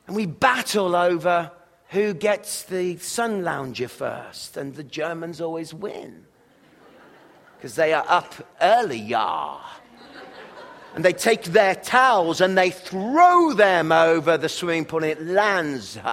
And 0.06 0.16
we 0.16 0.26
battle 0.26 0.96
over 0.96 1.52
who 1.90 2.14
gets 2.14 2.64
the 2.64 2.96
sun 2.96 3.44
lounger 3.44 3.88
first, 3.88 4.56
and 4.56 4.74
the 4.74 4.82
Germans 4.82 5.40
always 5.40 5.72
win. 5.72 6.24
Because 7.56 7.76
they 7.76 7.92
are 7.92 8.04
up 8.08 8.34
early, 8.60 8.98
yah. 8.98 9.60
And 10.94 11.04
they 11.04 11.12
take 11.12 11.44
their 11.44 11.74
towels 11.74 12.40
and 12.40 12.56
they 12.56 12.70
throw 12.70 13.52
them 13.52 13.92
over 13.92 14.38
the 14.38 14.48
swimming 14.48 14.86
pool 14.86 15.04
and 15.04 15.12
it 15.12 15.22
lands. 15.22 15.98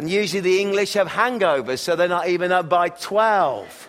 And 0.00 0.08
usually 0.08 0.40
the 0.40 0.60
English 0.62 0.94
have 0.94 1.08
hangovers, 1.08 1.80
so 1.80 1.94
they're 1.94 2.08
not 2.08 2.28
even 2.28 2.52
up 2.52 2.70
by 2.70 2.88
12. 2.88 3.88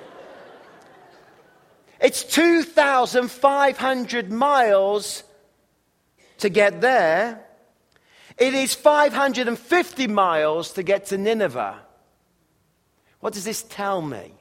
It's 2.02 2.26
2,500 2.26 4.30
miles 4.30 5.24
to 6.40 6.50
get 6.50 6.82
there. 6.82 7.46
It 8.38 8.54
is 8.54 8.74
550 8.74 10.08
miles 10.08 10.74
to 10.74 10.84
get 10.84 11.06
to 11.06 11.18
Nineveh. 11.18 11.80
What 13.22 13.32
does 13.32 13.46
this 13.46 13.64
tell 13.64 14.02
me? 14.02 14.34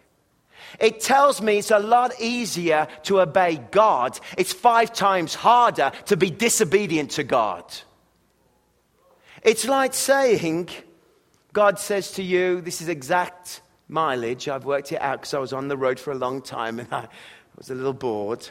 It 0.81 0.99
tells 0.99 1.41
me 1.41 1.59
it's 1.59 1.71
a 1.71 1.79
lot 1.79 2.21
easier 2.21 2.89
to 3.05 3.21
obey 3.21 3.63
God. 3.71 4.19
It's 4.37 4.53
five 4.53 4.93
times 4.93 5.37
harder 5.37 5.93
to 6.07 6.17
be 6.17 6.31
disobedient 6.31 7.13
to 7.13 7.23
God. 7.23 7.63
It's 9.45 9.69
like 9.69 9.95
saying, 9.95 10.71
God 11.53 11.79
says 11.79 12.13
to 12.13 12.23
you, 12.23 12.61
this 12.61 12.81
is 12.81 12.89
exact 12.89 13.63
mileage. 13.89 14.49
I've 14.49 14.65
worked 14.65 14.93
it 14.93 15.01
out 15.01 15.21
because 15.21 15.35
I 15.35 15.39
was 15.39 15.53
on 15.53 15.69
the 15.69 15.77
road 15.77 15.99
for 15.99 16.13
a 16.13 16.17
long 16.17 16.43
time 16.43 16.79
and 16.79 16.93
I 16.93 17.09
was 17.57 17.71
a 17.71 17.75
little 17.75 17.93
bored. 17.93 18.47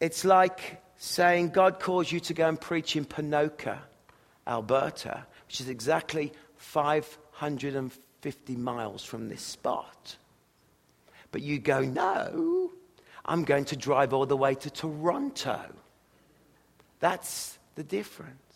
It's 0.00 0.24
like 0.24 0.82
saying 0.96 1.50
God 1.50 1.78
calls 1.78 2.10
you 2.10 2.20
to 2.20 2.34
go 2.34 2.48
and 2.48 2.60
preach 2.60 2.96
in 2.96 3.04
Ponoka, 3.04 3.78
Alberta, 4.46 5.26
which 5.46 5.60
is 5.60 5.68
exactly 5.68 6.32
550 6.56 8.56
miles 8.56 9.04
from 9.04 9.28
this 9.28 9.42
spot. 9.42 10.16
But 11.32 11.42
you 11.42 11.58
go, 11.58 11.80
no, 11.80 12.72
I'm 13.24 13.44
going 13.44 13.66
to 13.66 13.76
drive 13.76 14.12
all 14.12 14.26
the 14.26 14.36
way 14.36 14.54
to 14.56 14.70
Toronto. 14.70 15.60
That's 16.98 17.58
the 17.76 17.84
difference. 17.84 18.49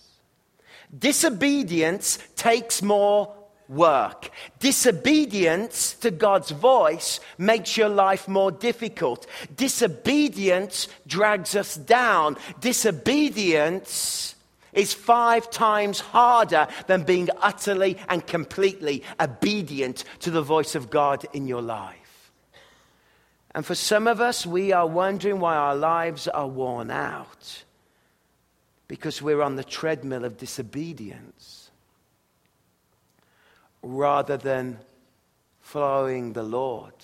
Disobedience 0.96 2.18
takes 2.36 2.82
more 2.82 3.34
work. 3.68 4.30
Disobedience 4.58 5.94
to 5.94 6.10
God's 6.10 6.50
voice 6.50 7.20
makes 7.38 7.76
your 7.76 7.88
life 7.88 8.28
more 8.28 8.50
difficult. 8.50 9.26
Disobedience 9.56 10.88
drags 11.06 11.56
us 11.56 11.76
down. 11.76 12.36
Disobedience 12.60 14.34
is 14.72 14.92
five 14.92 15.50
times 15.50 16.00
harder 16.00 16.66
than 16.86 17.04
being 17.04 17.28
utterly 17.40 17.96
and 18.08 18.26
completely 18.26 19.02
obedient 19.20 20.04
to 20.20 20.30
the 20.30 20.42
voice 20.42 20.74
of 20.74 20.90
God 20.90 21.24
in 21.32 21.46
your 21.46 21.62
life. 21.62 22.32
And 23.54 23.64
for 23.64 23.76
some 23.76 24.08
of 24.08 24.20
us, 24.20 24.44
we 24.44 24.72
are 24.72 24.86
wondering 24.86 25.38
why 25.38 25.54
our 25.54 25.76
lives 25.76 26.26
are 26.26 26.48
worn 26.48 26.90
out 26.90 27.64
because 28.94 29.20
we're 29.20 29.42
on 29.42 29.56
the 29.56 29.64
treadmill 29.64 30.24
of 30.24 30.36
disobedience 30.36 31.68
rather 33.82 34.36
than 34.36 34.78
following 35.60 36.32
the 36.32 36.44
Lord. 36.44 36.94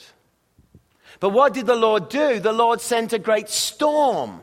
But 1.18 1.30
what 1.30 1.52
did 1.52 1.66
the 1.66 1.74
Lord 1.74 2.08
do? 2.08 2.38
The 2.38 2.52
Lord 2.52 2.80
sent 2.80 3.12
a 3.12 3.18
great 3.18 3.48
storm. 3.48 4.42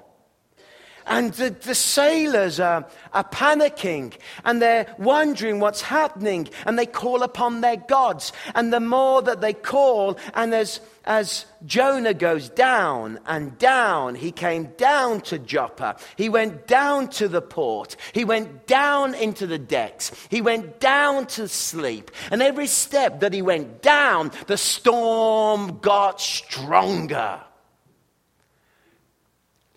And 1.07 1.33
the, 1.33 1.49
the 1.51 1.75
sailors 1.75 2.59
are, 2.59 2.85
are 3.13 3.23
panicking 3.23 4.13
and 4.43 4.61
they're 4.61 4.93
wondering 4.97 5.59
what's 5.59 5.81
happening 5.81 6.49
and 6.65 6.77
they 6.77 6.85
call 6.85 7.23
upon 7.23 7.61
their 7.61 7.77
gods. 7.77 8.33
And 8.55 8.73
the 8.73 8.81
more 8.81 9.21
that 9.21 9.39
they 9.39 9.53
call, 9.53 10.17
and 10.33 10.53
as, 10.53 10.81
as 11.05 11.45
Jonah 11.65 12.13
goes 12.13 12.49
down 12.49 13.19
and 13.25 13.57
down, 13.57 14.15
he 14.15 14.33
came 14.33 14.65
down 14.77 15.21
to 15.21 15.39
Joppa. 15.39 15.95
He 16.17 16.27
went 16.27 16.67
down 16.67 17.07
to 17.11 17.29
the 17.29 17.41
port. 17.41 17.95
He 18.11 18.25
went 18.25 18.67
down 18.67 19.15
into 19.15 19.47
the 19.47 19.57
decks. 19.57 20.11
He 20.29 20.41
went 20.41 20.81
down 20.81 21.27
to 21.27 21.47
sleep. 21.47 22.11
And 22.31 22.41
every 22.41 22.67
step 22.67 23.21
that 23.21 23.33
he 23.33 23.41
went 23.41 23.81
down, 23.81 24.31
the 24.47 24.57
storm 24.57 25.79
got 25.79 26.19
stronger. 26.19 27.39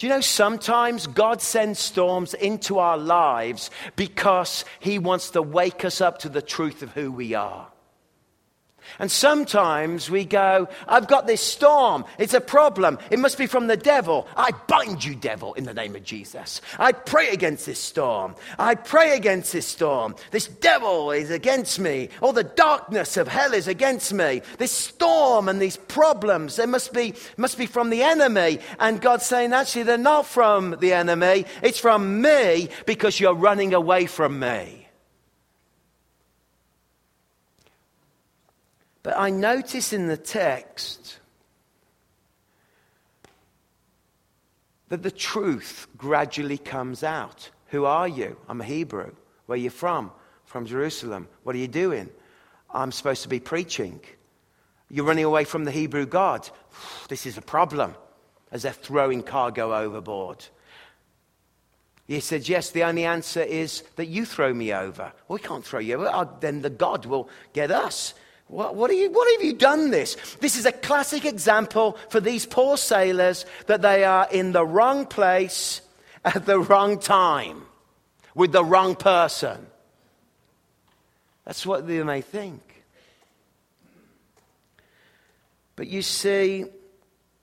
Do 0.00 0.06
you 0.06 0.14
know 0.14 0.22
sometimes 0.22 1.06
God 1.06 1.42
sends 1.42 1.78
storms 1.78 2.32
into 2.32 2.78
our 2.78 2.96
lives 2.96 3.70
because 3.96 4.64
He 4.78 4.98
wants 4.98 5.28
to 5.32 5.42
wake 5.42 5.84
us 5.84 6.00
up 6.00 6.20
to 6.20 6.30
the 6.30 6.40
truth 6.40 6.80
of 6.80 6.92
who 6.92 7.12
we 7.12 7.34
are? 7.34 7.68
And 8.98 9.10
sometimes 9.10 10.10
we 10.10 10.24
go, 10.24 10.68
I've 10.86 11.08
got 11.08 11.26
this 11.26 11.40
storm. 11.40 12.04
It's 12.18 12.34
a 12.34 12.40
problem. 12.40 12.98
It 13.10 13.18
must 13.18 13.38
be 13.38 13.46
from 13.46 13.66
the 13.66 13.76
devil. 13.76 14.26
I 14.36 14.50
bind 14.66 15.04
you, 15.04 15.14
devil, 15.14 15.54
in 15.54 15.64
the 15.64 15.74
name 15.74 15.96
of 15.96 16.04
Jesus. 16.04 16.60
I 16.78 16.92
pray 16.92 17.30
against 17.30 17.66
this 17.66 17.78
storm. 17.78 18.34
I 18.58 18.74
pray 18.74 19.16
against 19.16 19.52
this 19.52 19.66
storm. 19.66 20.14
This 20.30 20.46
devil 20.46 21.10
is 21.10 21.30
against 21.30 21.78
me. 21.78 22.08
All 22.20 22.32
the 22.32 22.44
darkness 22.44 23.16
of 23.16 23.28
hell 23.28 23.54
is 23.54 23.68
against 23.68 24.12
me. 24.12 24.42
This 24.58 24.72
storm 24.72 25.48
and 25.48 25.60
these 25.60 25.76
problems, 25.76 26.56
they 26.56 26.66
must 26.66 26.92
be, 26.92 27.14
must 27.36 27.58
be 27.58 27.66
from 27.66 27.90
the 27.90 28.02
enemy. 28.02 28.60
And 28.78 29.00
God's 29.00 29.26
saying, 29.26 29.52
actually, 29.52 29.84
they're 29.84 29.98
not 29.98 30.26
from 30.26 30.76
the 30.80 30.92
enemy. 30.92 31.46
It's 31.62 31.78
from 31.78 32.20
me 32.20 32.68
because 32.86 33.20
you're 33.20 33.34
running 33.34 33.74
away 33.74 34.06
from 34.06 34.38
me. 34.38 34.79
But 39.02 39.16
I 39.16 39.30
notice 39.30 39.92
in 39.92 40.06
the 40.06 40.16
text 40.16 41.18
that 44.88 45.02
the 45.02 45.10
truth 45.10 45.86
gradually 45.96 46.58
comes 46.58 47.02
out. 47.02 47.50
Who 47.68 47.84
are 47.84 48.08
you? 48.08 48.36
I'm 48.48 48.60
a 48.60 48.64
Hebrew. 48.64 49.12
Where 49.46 49.54
are 49.54 49.60
you 49.60 49.70
from? 49.70 50.10
From 50.44 50.66
Jerusalem. 50.66 51.28
What 51.44 51.54
are 51.54 51.58
you 51.58 51.68
doing? 51.68 52.10
I'm 52.72 52.92
supposed 52.92 53.22
to 53.22 53.28
be 53.28 53.40
preaching. 53.40 54.00
You're 54.90 55.06
running 55.06 55.24
away 55.24 55.44
from 55.44 55.64
the 55.64 55.70
Hebrew 55.70 56.06
God. 56.06 56.48
This 57.08 57.26
is 57.26 57.36
a 57.38 57.42
problem 57.42 57.94
as 58.52 58.62
they're 58.62 58.72
throwing 58.72 59.22
cargo 59.22 59.74
overboard. 59.74 60.44
He 62.06 62.20
said, 62.20 62.48
Yes, 62.48 62.70
the 62.70 62.84
only 62.84 63.04
answer 63.04 63.40
is 63.40 63.82
that 63.96 64.06
you 64.06 64.24
throw 64.24 64.52
me 64.52 64.72
over. 64.72 65.12
We 65.28 65.38
can't 65.38 65.64
throw 65.64 65.78
you 65.78 66.06
over. 66.06 66.28
Then 66.40 66.62
the 66.62 66.70
God 66.70 67.06
will 67.06 67.28
get 67.52 67.70
us. 67.70 68.14
What, 68.50 68.74
what, 68.74 68.90
you, 68.90 69.12
what 69.12 69.30
have 69.32 69.46
you 69.46 69.52
done 69.52 69.92
this? 69.92 70.16
This 70.40 70.56
is 70.56 70.66
a 70.66 70.72
classic 70.72 71.24
example 71.24 71.96
for 72.08 72.18
these 72.18 72.46
poor 72.46 72.76
sailors 72.76 73.46
that 73.66 73.80
they 73.80 74.02
are 74.02 74.26
in 74.28 74.50
the 74.50 74.66
wrong 74.66 75.06
place 75.06 75.82
at 76.24 76.46
the 76.46 76.58
wrong 76.58 76.98
time 76.98 77.62
with 78.34 78.50
the 78.50 78.64
wrong 78.64 78.96
person. 78.96 79.68
That's 81.44 81.64
what 81.64 81.86
they 81.86 82.02
may 82.02 82.22
think. 82.22 82.60
But 85.76 85.86
you 85.86 86.02
see, 86.02 86.64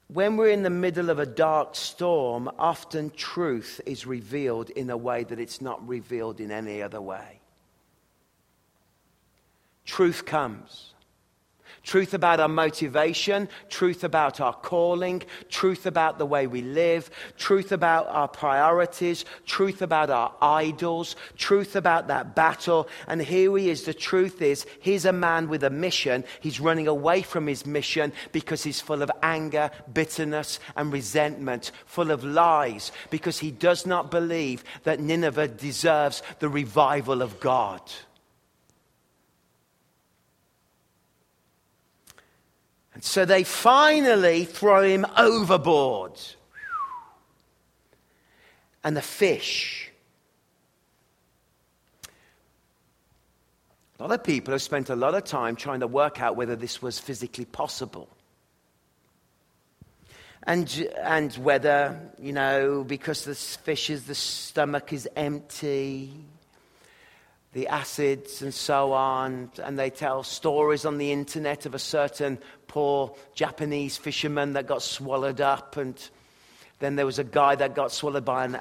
when 0.10 0.36
we're 0.36 0.50
in 0.50 0.64
the 0.64 0.70
middle 0.70 1.10
of 1.10 1.20
a 1.20 1.26
dark 1.26 1.76
storm, 1.76 2.52
often 2.60 3.12
truth 3.12 3.80
is 3.86 4.06
revealed 4.06 4.72
in 4.72 4.90
a 4.90 4.98
way 4.98 5.24
that 5.24 5.40
it's 5.40 5.62
not 5.62 5.88
revealed 5.88 6.42
in 6.42 6.52
any 6.52 6.82
other 6.82 7.00
way. 7.00 7.40
Truth 9.86 10.26
comes. 10.26 10.94
Truth 11.84 12.14
about 12.14 12.40
our 12.40 12.48
motivation, 12.48 13.48
truth 13.70 14.04
about 14.04 14.42
our 14.42 14.54
calling, 14.54 15.24
truth 15.50 15.86
about 15.86 16.18
the 16.18 16.26
way 16.26 16.48
we 16.48 16.62
live, 16.62 17.10
truth 17.38 17.72
about 17.72 18.08
our 18.08 18.28
priorities, 18.28 19.26
truth 19.46 19.82
about 19.82 20.10
our 20.10 20.34
idols, 20.42 21.16
truth 21.38 21.76
about 21.76 22.08
that 22.08 22.36
battle. 22.36 22.88
And 23.08 23.22
here 23.22 23.56
he 23.58 23.70
is. 23.70 23.84
The 23.84 23.94
truth 23.94 24.42
is, 24.42 24.66
he's 24.82 25.06
a 25.06 25.14
man 25.14 25.48
with 25.48 25.64
a 25.64 25.70
mission. 25.70 26.24
He's 26.40 26.60
running 26.60 26.88
away 26.88 27.22
from 27.22 27.48
his 27.48 27.66
mission 27.66 28.12
because 28.32 28.64
he's 28.64 28.82
full 28.82 29.02
of 29.02 29.12
anger, 29.24 29.72
bitterness, 29.94 30.60
and 30.76 30.92
resentment, 30.92 31.72
full 31.86 32.12
of 32.12 32.24
lies, 32.24 32.92
because 33.10 33.40
he 33.40 33.52
does 33.52 33.86
not 33.86 34.12
believe 34.12 34.64
that 34.84 35.00
Nineveh 35.00 35.48
deserves 35.48 36.22
the 36.40 36.50
revival 36.50 37.22
of 37.22 37.40
God. 37.40 37.82
And 42.98 43.04
so 43.04 43.26
they 43.26 43.44
finally 43.44 44.46
throw 44.46 44.82
him 44.82 45.06
overboard. 45.16 46.20
And 48.84 48.98
the 48.98 49.04
fish. 49.04 49.92
A 54.00 54.04
lot 54.04 54.12
of 54.14 54.24
people 54.24 54.52
have 54.52 54.64
spent 54.64 54.90
a 54.90 54.96
lot 54.96 55.14
of 55.14 55.26
time 55.26 55.56
trying 55.56 55.82
to 55.82 55.88
work 55.88 56.20
out 56.20 56.38
whether 56.38 56.56
this 56.56 56.82
was 56.82 56.98
physically 56.98 57.46
possible. 57.46 58.10
And, 60.42 60.90
and 61.00 61.32
whether, 61.36 62.00
you 62.20 62.34
know, 62.34 62.84
because 62.84 63.26
the 63.26 63.36
fish 63.36 63.92
is, 63.92 64.06
the 64.06 64.16
stomach 64.16 64.92
is 64.92 65.08
empty, 65.16 66.14
the 67.58 67.68
acids 67.70 68.44
and 68.44 68.54
so 68.54 68.94
on. 68.94 69.50
And 69.64 69.80
they 69.80 69.90
tell 69.90 70.22
stories 70.22 70.86
on 70.86 71.00
the 71.00 71.12
internet 71.12 71.66
of 71.66 71.74
a 71.74 71.80
certain 71.80 72.38
poor 72.68 73.16
Japanese 73.34 73.98
fisherman 73.98 74.54
that 74.54 74.68
got 74.68 74.84
swallowed 74.84 75.42
up. 75.42 75.76
And 75.76 76.00
then 76.78 76.96
there 76.96 77.06
was 77.08 77.18
a 77.18 77.24
guy 77.24 77.56
that 77.56 77.74
got 77.74 77.92
swallowed 77.92 78.26
by 78.26 78.46
an, 78.46 78.60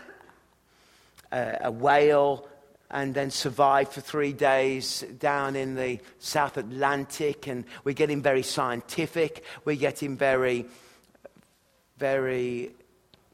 uh, 1.31 1.53
a 1.61 1.71
whale 1.71 2.49
and 2.91 3.13
then 3.13 3.31
survived 3.31 3.93
for 3.93 4.01
three 4.01 4.33
days 4.33 5.05
down 5.19 5.57
in 5.57 5.75
the 5.75 5.99
South 6.19 6.57
Atlantic. 6.57 7.49
And 7.49 7.67
we're 7.85 7.93
getting 7.93 8.23
very 8.23 8.43
scientific. 8.43 9.45
We're 9.67 9.77
getting 9.77 10.17
very, 10.17 10.65
very 11.99 12.71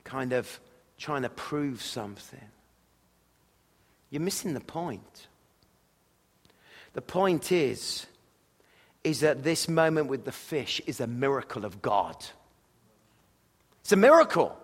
kind 0.03 0.33
of 0.33 0.59
trying 0.99 1.23
to 1.23 1.29
prove 1.29 1.83
something. 1.83 2.49
You're 4.11 4.23
missing 4.23 4.55
the 4.55 4.61
point. 4.61 5.29
The 6.95 7.03
point 7.03 7.53
is, 7.53 8.07
is 9.05 9.21
that 9.21 9.43
this 9.43 9.69
moment 9.69 10.09
with 10.09 10.25
the 10.25 10.33
fish 10.33 10.81
is 10.87 11.01
a 11.01 11.07
miracle 11.07 11.65
of 11.65 11.83
God. 11.83 12.17
It's 13.81 13.93
a 13.93 13.97
miracle. 13.97 14.57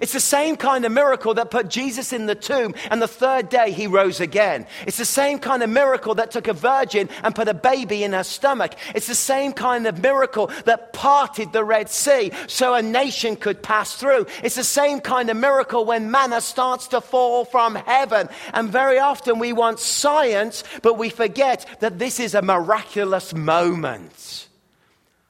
It's 0.00 0.12
the 0.12 0.20
same 0.20 0.56
kind 0.56 0.84
of 0.84 0.92
miracle 0.92 1.34
that 1.34 1.50
put 1.50 1.68
Jesus 1.68 2.12
in 2.12 2.26
the 2.26 2.34
tomb 2.34 2.74
and 2.90 3.00
the 3.00 3.08
third 3.08 3.48
day 3.48 3.70
he 3.72 3.86
rose 3.86 4.20
again. 4.20 4.66
It's 4.86 4.96
the 4.96 5.04
same 5.04 5.38
kind 5.38 5.62
of 5.62 5.70
miracle 5.70 6.14
that 6.16 6.30
took 6.30 6.48
a 6.48 6.52
virgin 6.52 7.08
and 7.22 7.34
put 7.34 7.48
a 7.48 7.54
baby 7.54 8.04
in 8.04 8.12
her 8.12 8.24
stomach. 8.24 8.74
It's 8.94 9.06
the 9.06 9.14
same 9.14 9.52
kind 9.52 9.86
of 9.86 10.02
miracle 10.02 10.50
that 10.64 10.92
parted 10.92 11.52
the 11.52 11.64
Red 11.64 11.88
Sea 11.88 12.32
so 12.46 12.74
a 12.74 12.82
nation 12.82 13.36
could 13.36 13.62
pass 13.62 13.94
through. 13.94 14.26
It's 14.42 14.56
the 14.56 14.64
same 14.64 15.00
kind 15.00 15.30
of 15.30 15.36
miracle 15.36 15.84
when 15.84 16.10
manna 16.10 16.40
starts 16.40 16.88
to 16.88 17.00
fall 17.00 17.44
from 17.44 17.74
heaven. 17.74 18.28
And 18.52 18.70
very 18.70 18.98
often 18.98 19.38
we 19.38 19.52
want 19.52 19.80
science, 19.80 20.64
but 20.82 20.98
we 20.98 21.10
forget 21.10 21.66
that 21.80 21.98
this 21.98 22.20
is 22.20 22.34
a 22.34 22.42
miraculous 22.42 23.34
moment. 23.34 24.48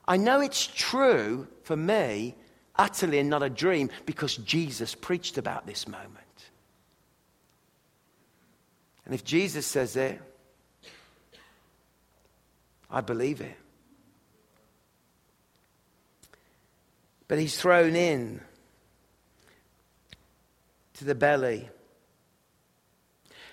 I 0.09 0.17
know 0.17 0.41
it's 0.41 0.67
true 0.67 1.49
for 1.65 1.77
me 1.77 2.35
utterly 2.79 3.19
and 3.19 3.29
not 3.29 3.43
a 3.43 3.51
dream 3.51 3.91
because 4.05 4.37
Jesus 4.37 4.95
preached 4.95 5.39
about 5.39 5.67
this 5.67 5.87
moment. 5.87 6.11
And 9.05 9.15
if 9.15 9.25
Jesus 9.25 9.67
says 9.67 9.97
it, 9.97 10.21
I 12.91 13.01
believe 13.01 13.41
it. 13.41 13.57
But 17.29 17.39
he's 17.39 17.59
thrown 17.59 17.97
in 17.97 18.41
to 20.95 21.05
the 21.05 21.15
belly. 21.15 21.69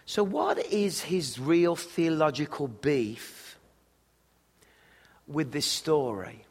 So, 0.06 0.24
what 0.24 0.60
is 0.66 1.02
his 1.02 1.40
real 1.40 1.76
theological 1.76 2.68
beef 2.68 3.58
with 5.28 5.52
this 5.52 5.66
story? 5.66 6.46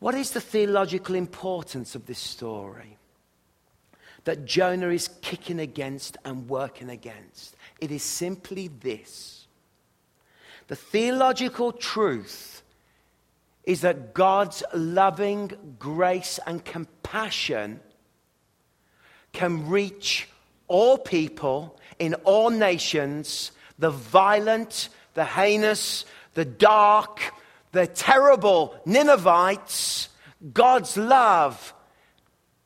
What 0.00 0.14
is 0.14 0.32
the 0.32 0.40
theological 0.40 1.14
importance 1.14 1.94
of 1.94 2.06
this 2.06 2.18
story? 2.18 2.96
That 4.24 4.44
Jonah 4.44 4.88
is 4.88 5.08
kicking 5.22 5.60
against 5.60 6.16
and 6.24 6.48
working 6.48 6.90
against. 6.90 7.54
It 7.80 7.90
is 7.90 8.02
simply 8.02 8.68
this 8.68 9.46
the 10.70 10.76
theological 10.76 11.72
truth 11.72 12.62
is 13.64 13.80
that 13.80 14.14
God's 14.14 14.62
loving 14.72 15.50
grace 15.80 16.38
and 16.46 16.64
compassion 16.64 17.80
can 19.32 19.68
reach 19.68 20.28
all 20.68 20.96
people 20.96 21.76
in 21.98 22.14
all 22.22 22.50
nations, 22.50 23.50
the 23.80 23.90
violent, 23.90 24.90
the 25.14 25.24
heinous, 25.24 26.04
the 26.34 26.44
dark, 26.44 27.20
the 27.72 27.86
terrible 27.86 28.74
Ninevites, 28.84 30.08
God's 30.52 30.96
love 30.96 31.74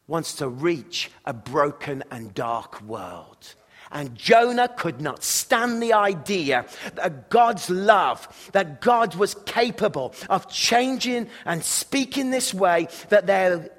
wants 0.07 0.35
to 0.35 0.49
reach 0.49 1.11
a 1.25 1.33
broken 1.33 2.05
and 2.11 2.35
dark 2.35 2.81
world. 2.83 3.55
And 3.91 4.15
Jonah 4.15 4.69
could 4.69 5.01
not 5.01 5.23
stand 5.23 5.81
the 5.81 5.93
idea 5.93 6.67
that 6.95 7.31
God's 7.31 7.71
love, 7.71 8.51
that 8.53 8.81
God 8.81 9.15
was 9.15 9.35
capable 9.47 10.15
of 10.29 10.49
changing 10.49 11.29
and 11.45 11.63
speaking 11.63 12.31
this 12.31 12.53
way, 12.53 12.89
that 13.11 13.27
their 13.27 13.71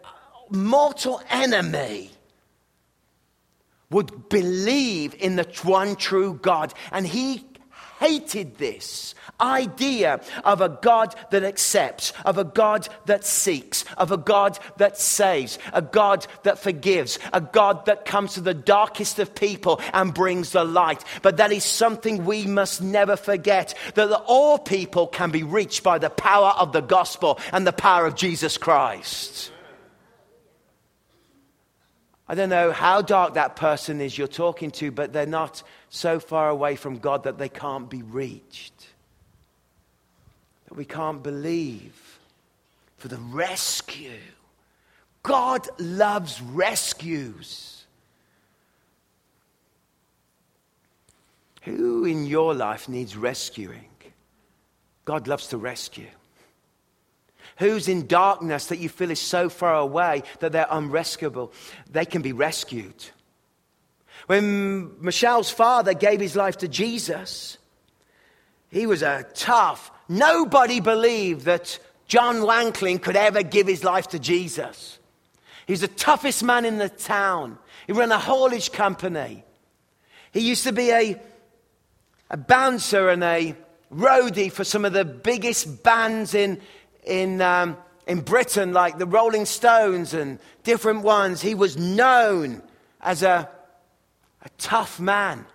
mortal 0.49 1.21
enemy 1.29 2.11
would 3.89 4.29
believe 4.29 5.13
in 5.15 5.35
the 5.35 5.47
one 5.63 5.95
true 5.95 6.39
God. 6.41 6.73
And 6.91 7.05
he 7.05 7.45
hated 7.99 8.57
this 8.57 9.15
idea 9.39 10.21
of 10.43 10.61
a 10.61 10.69
God 10.69 11.15
that 11.31 11.43
accepts, 11.43 12.13
of 12.25 12.37
a 12.37 12.43
God 12.43 12.87
that 13.05 13.25
seeks, 13.25 13.83
of 13.97 14.11
a 14.11 14.17
God 14.17 14.57
that 14.77 14.97
saves, 14.97 15.59
a 15.73 15.81
God 15.81 16.25
that 16.43 16.59
forgives, 16.59 17.19
a 17.33 17.41
God 17.41 17.85
that 17.85 18.05
comes 18.05 18.33
to 18.33 18.41
the 18.41 18.53
darkest 18.53 19.19
of 19.19 19.35
people 19.35 19.81
and 19.93 20.13
brings 20.13 20.51
the 20.51 20.63
light. 20.63 21.03
But 21.21 21.37
that 21.37 21.51
is 21.51 21.63
something 21.63 22.25
we 22.25 22.45
must 22.45 22.81
never 22.81 23.15
forget 23.15 23.75
that 23.95 24.11
all 24.25 24.57
people 24.57 25.07
can 25.07 25.31
be 25.31 25.43
reached 25.43 25.83
by 25.83 25.97
the 25.97 26.09
power 26.09 26.53
of 26.57 26.71
the 26.71 26.81
gospel 26.81 27.39
and 27.51 27.65
the 27.65 27.73
power 27.73 28.05
of 28.05 28.15
Jesus 28.15 28.57
Christ. 28.57 29.51
I 32.27 32.33
don't 32.33 32.49
know 32.49 32.71
how 32.71 33.01
dark 33.01 33.35
that 33.35 33.55
person 33.55 34.01
is 34.01 34.17
you're 34.17 34.27
talking 34.27 34.71
to, 34.71 34.91
but 34.91 35.13
they're 35.13 35.27
not 35.27 35.61
so 35.89 36.19
far 36.19 36.49
away 36.49 36.75
from 36.75 36.97
God 36.97 37.23
that 37.23 37.37
they 37.37 37.49
can't 37.49 37.89
be 37.89 38.01
reached. 38.01 38.87
That 40.67 40.75
we 40.75 40.85
can't 40.85 41.21
believe 41.21 42.19
for 42.97 43.09
the 43.09 43.17
rescue. 43.17 44.19
God 45.21 45.67
loves 45.79 46.41
rescues. 46.41 47.85
Who 51.61 52.05
in 52.05 52.25
your 52.25 52.53
life 52.53 52.89
needs 52.89 53.15
rescuing? 53.15 53.89
God 55.03 55.27
loves 55.27 55.47
to 55.47 55.57
rescue. 55.57 56.09
Who's 57.57 57.87
in 57.87 58.07
darkness 58.07 58.67
that 58.67 58.79
you 58.79 58.89
feel 58.89 59.11
is 59.11 59.21
so 59.21 59.49
far 59.49 59.75
away 59.75 60.23
that 60.39 60.51
they're 60.51 60.71
unrescuable? 60.71 61.53
They 61.89 62.05
can 62.05 62.21
be 62.21 62.33
rescued. 62.33 63.05
When 64.27 65.01
Michelle's 65.01 65.51
father 65.51 65.93
gave 65.93 66.19
his 66.19 66.35
life 66.35 66.57
to 66.57 66.67
Jesus, 66.67 67.57
he 68.69 68.85
was 68.87 69.03
a 69.03 69.25
tough, 69.33 69.91
nobody 70.09 70.79
believed 70.79 71.45
that 71.45 71.79
John 72.07 72.37
Wankling 72.37 73.01
could 73.01 73.15
ever 73.15 73.43
give 73.43 73.67
his 73.67 73.83
life 73.83 74.09
to 74.09 74.19
Jesus. 74.19 74.99
He 75.65 75.73
was 75.73 75.81
the 75.81 75.87
toughest 75.87 76.43
man 76.43 76.65
in 76.65 76.77
the 76.77 76.89
town. 76.89 77.57
He 77.87 77.93
ran 77.93 78.11
a 78.11 78.19
haulage 78.19 78.71
company. 78.71 79.43
He 80.31 80.41
used 80.41 80.63
to 80.63 80.73
be 80.73 80.91
a, 80.91 81.21
a 82.29 82.37
bouncer 82.37 83.09
and 83.09 83.23
a 83.23 83.55
roadie 83.91 84.51
for 84.51 84.63
some 84.63 84.85
of 84.85 84.93
the 84.93 85.05
biggest 85.05 85.83
bands 85.83 86.33
in, 86.33 86.61
in, 87.05 87.41
um, 87.41 87.77
in 88.07 88.21
Britain, 88.21 88.73
like 88.73 88.97
the 88.97 89.05
Rolling 89.05 89.45
Stones 89.45 90.13
and 90.13 90.39
different 90.63 91.01
ones. 91.01 91.41
He 91.41 91.55
was 91.55 91.77
known 91.77 92.61
as 93.01 93.23
a 93.23 93.49
a 94.45 94.49
tough 94.59 94.99
man. 94.99 95.45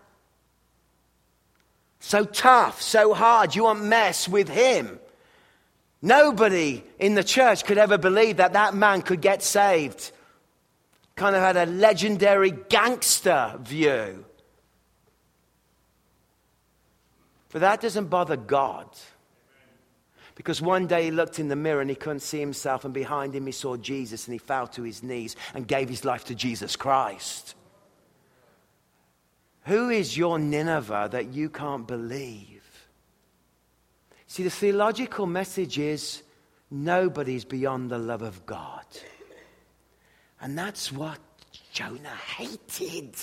So 2.00 2.24
tough, 2.24 2.82
so 2.82 3.14
hard, 3.14 3.54
you 3.54 3.64
won't 3.64 3.84
mess 3.84 4.28
with 4.28 4.48
him. 4.48 4.98
Nobody 6.02 6.82
in 6.98 7.14
the 7.14 7.24
church 7.24 7.64
could 7.64 7.78
ever 7.78 7.98
believe 7.98 8.38
that 8.38 8.54
that 8.54 8.74
man 8.74 9.02
could 9.02 9.20
get 9.20 9.42
saved. 9.42 10.10
Kind 11.14 11.36
of 11.36 11.42
had 11.42 11.56
a 11.56 11.66
legendary 11.66 12.50
gangster 12.50 13.54
view. 13.60 14.24
But 17.52 17.60
that 17.60 17.80
doesn't 17.80 18.06
bother 18.06 18.36
God. 18.36 18.88
Because 20.40 20.62
one 20.62 20.86
day 20.86 21.04
he 21.04 21.10
looked 21.10 21.38
in 21.38 21.48
the 21.48 21.54
mirror 21.54 21.82
and 21.82 21.90
he 21.90 21.94
couldn't 21.94 22.20
see 22.20 22.40
himself, 22.40 22.86
and 22.86 22.94
behind 22.94 23.34
him 23.34 23.44
he 23.44 23.52
saw 23.52 23.76
Jesus 23.76 24.26
and 24.26 24.32
he 24.32 24.38
fell 24.38 24.66
to 24.68 24.82
his 24.82 25.02
knees 25.02 25.36
and 25.52 25.68
gave 25.68 25.90
his 25.90 26.02
life 26.02 26.24
to 26.24 26.34
Jesus 26.34 26.76
Christ. 26.76 27.54
Who 29.66 29.90
is 29.90 30.16
your 30.16 30.38
Nineveh 30.38 31.10
that 31.12 31.34
you 31.34 31.50
can't 31.50 31.86
believe? 31.86 32.88
See, 34.28 34.42
the 34.42 34.48
theological 34.48 35.26
message 35.26 35.78
is 35.78 36.22
nobody's 36.70 37.44
beyond 37.44 37.90
the 37.90 37.98
love 37.98 38.22
of 38.22 38.46
God. 38.46 38.86
And 40.40 40.56
that's 40.56 40.90
what 40.90 41.18
Jonah 41.74 42.18
hated. 42.38 43.14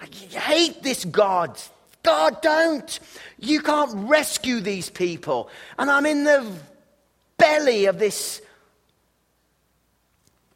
I 0.00 0.06
hate 0.06 0.82
this 0.82 1.04
God. 1.04 1.60
God, 2.02 2.40
don't. 2.40 3.00
You 3.38 3.60
can't 3.60 4.08
rescue 4.08 4.60
these 4.60 4.90
people. 4.90 5.50
And 5.78 5.90
I'm 5.90 6.06
in 6.06 6.24
the 6.24 6.50
belly 7.36 7.86
of 7.86 7.98
this 7.98 8.40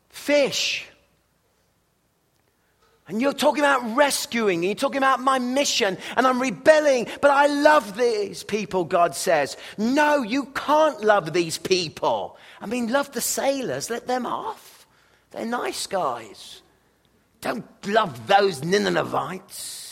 fish. 0.09 0.87
And 3.07 3.21
you're 3.21 3.35
talking 3.35 3.63
about 3.63 3.95
rescuing, 3.95 4.61
and 4.61 4.65
you're 4.65 4.75
talking 4.75 4.97
about 4.97 5.21
my 5.21 5.39
mission, 5.39 5.99
and 6.17 6.27
I'm 6.27 6.41
rebelling, 6.41 7.07
but 7.21 7.31
I 7.31 7.49
love 7.49 7.99
these 7.99 8.43
people, 8.43 8.85
God 8.85 9.15
says. 9.15 9.59
No, 9.77 10.23
you 10.23 10.47
can't 10.47 11.03
love 11.05 11.35
these 11.35 11.59
people. 11.59 12.39
I 12.63 12.67
mean, 12.67 12.91
love 12.91 13.13
the 13.13 13.21
sailors, 13.21 13.91
let 13.91 14.07
them 14.07 14.25
off. 14.25 14.87
They're 15.33 15.45
nice 15.45 15.87
guys. 15.87 16.63
Don't 17.43 17.67
love 17.87 18.27
those 18.27 18.65
Ninevites. 18.65 19.84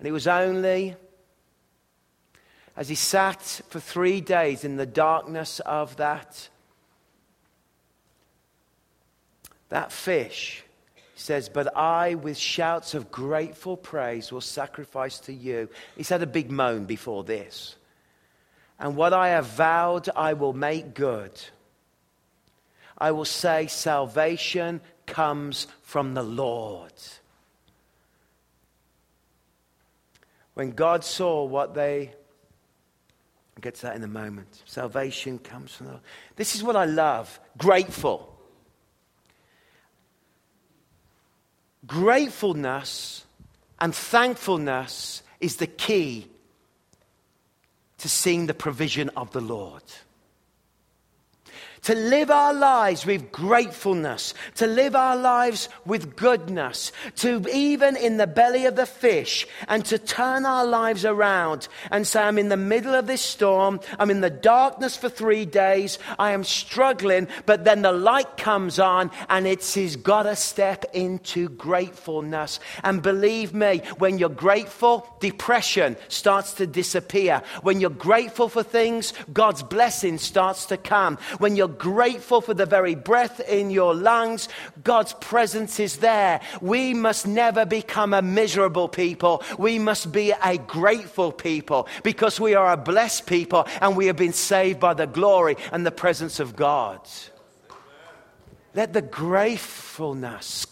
And 0.00 0.08
it 0.08 0.12
was 0.12 0.26
only 0.26 0.96
as 2.74 2.88
he 2.88 2.94
sat 2.94 3.60
for 3.68 3.78
three 3.78 4.22
days 4.22 4.64
in 4.64 4.76
the 4.76 4.86
darkness 4.86 5.60
of 5.60 5.96
that, 5.96 6.48
that 9.68 9.92
fish 9.92 10.64
says, 11.16 11.50
But 11.50 11.76
I, 11.76 12.14
with 12.14 12.38
shouts 12.38 12.94
of 12.94 13.10
grateful 13.10 13.76
praise, 13.76 14.32
will 14.32 14.40
sacrifice 14.40 15.18
to 15.20 15.34
you. 15.34 15.68
He's 15.98 16.08
had 16.08 16.22
a 16.22 16.26
big 16.26 16.50
moan 16.50 16.86
before 16.86 17.22
this. 17.22 17.76
And 18.78 18.96
what 18.96 19.12
I 19.12 19.28
have 19.28 19.48
vowed, 19.48 20.08
I 20.16 20.32
will 20.32 20.54
make 20.54 20.94
good. 20.94 21.38
I 22.96 23.10
will 23.12 23.26
say, 23.26 23.66
Salvation 23.66 24.80
comes 25.04 25.66
from 25.82 26.14
the 26.14 26.22
Lord. 26.22 26.94
When 30.60 30.72
God 30.72 31.04
saw 31.04 31.42
what 31.42 31.72
they 31.72 32.12
get 33.62 33.76
to 33.76 33.82
that 33.84 33.96
in 33.96 34.02
a 34.02 34.06
moment. 34.06 34.62
Salvation 34.66 35.38
comes 35.38 35.72
from 35.72 35.86
the 35.86 35.92
Lord. 35.92 36.04
This 36.36 36.54
is 36.54 36.62
what 36.62 36.76
I 36.76 36.84
love. 36.84 37.40
Grateful. 37.56 38.38
Gratefulness 41.86 43.24
and 43.80 43.94
thankfulness 43.94 45.22
is 45.40 45.56
the 45.56 45.66
key 45.66 46.26
to 47.96 48.10
seeing 48.10 48.46
the 48.46 48.52
provision 48.52 49.08
of 49.16 49.30
the 49.30 49.40
Lord 49.40 49.84
to 51.82 51.94
live 51.94 52.30
our 52.30 52.52
lives 52.52 53.06
with 53.06 53.32
gratefulness, 53.32 54.34
to 54.56 54.66
live 54.66 54.94
our 54.94 55.16
lives 55.16 55.68
with 55.86 56.16
goodness, 56.16 56.92
to 57.16 57.44
even 57.52 57.96
in 57.96 58.16
the 58.16 58.26
belly 58.26 58.66
of 58.66 58.76
the 58.76 58.86
fish, 58.86 59.46
and 59.68 59.84
to 59.86 59.98
turn 59.98 60.44
our 60.44 60.66
lives 60.66 61.04
around 61.04 61.68
and 61.90 62.06
say, 62.06 62.22
I'm 62.22 62.38
in 62.38 62.48
the 62.48 62.56
middle 62.56 62.94
of 62.94 63.06
this 63.06 63.22
storm, 63.22 63.80
I'm 63.98 64.10
in 64.10 64.20
the 64.20 64.30
darkness 64.30 64.96
for 64.96 65.08
three 65.08 65.46
days, 65.46 65.98
I 66.18 66.32
am 66.32 66.44
struggling, 66.44 67.28
but 67.46 67.64
then 67.64 67.82
the 67.82 67.92
light 67.92 68.36
comes 68.36 68.78
on, 68.78 69.10
and 69.28 69.46
it's 69.46 69.74
He's 69.74 69.96
got 69.96 70.24
to 70.24 70.36
step 70.36 70.84
into 70.92 71.48
gratefulness. 71.48 72.60
And 72.84 73.02
believe 73.02 73.54
me, 73.54 73.82
when 73.98 74.18
you're 74.18 74.28
grateful, 74.28 75.08
depression 75.20 75.96
starts 76.08 76.54
to 76.54 76.66
disappear. 76.66 77.42
When 77.62 77.80
you're 77.80 77.90
grateful 77.90 78.48
for 78.48 78.62
things, 78.62 79.14
God's 79.32 79.62
blessing 79.62 80.18
starts 80.18 80.66
to 80.66 80.76
come. 80.76 81.16
When 81.38 81.56
you're 81.56 81.69
grateful 81.70 82.40
for 82.40 82.54
the 82.54 82.66
very 82.66 82.94
breath 82.94 83.40
in 83.40 83.70
your 83.70 83.94
lungs, 83.94 84.48
God's 84.84 85.12
presence 85.14 85.80
is 85.80 85.98
there. 85.98 86.40
We 86.60 86.94
must 86.94 87.26
never 87.26 87.64
become 87.64 88.12
a 88.12 88.22
miserable 88.22 88.88
people. 88.88 89.42
We 89.58 89.78
must 89.78 90.12
be 90.12 90.32
a 90.32 90.58
grateful 90.58 91.32
people 91.32 91.88
because 92.02 92.38
we 92.38 92.54
are 92.54 92.72
a 92.72 92.76
blessed 92.76 93.26
people 93.26 93.66
and 93.80 93.96
we 93.96 94.06
have 94.06 94.16
been 94.16 94.32
saved 94.32 94.80
by 94.80 94.94
the 94.94 95.06
glory 95.06 95.56
and 95.72 95.86
the 95.86 95.90
presence 95.90 96.40
of 96.40 96.56
God. 96.56 97.00
Let 98.74 98.92
the 98.92 99.02
gratefulness 99.02 100.66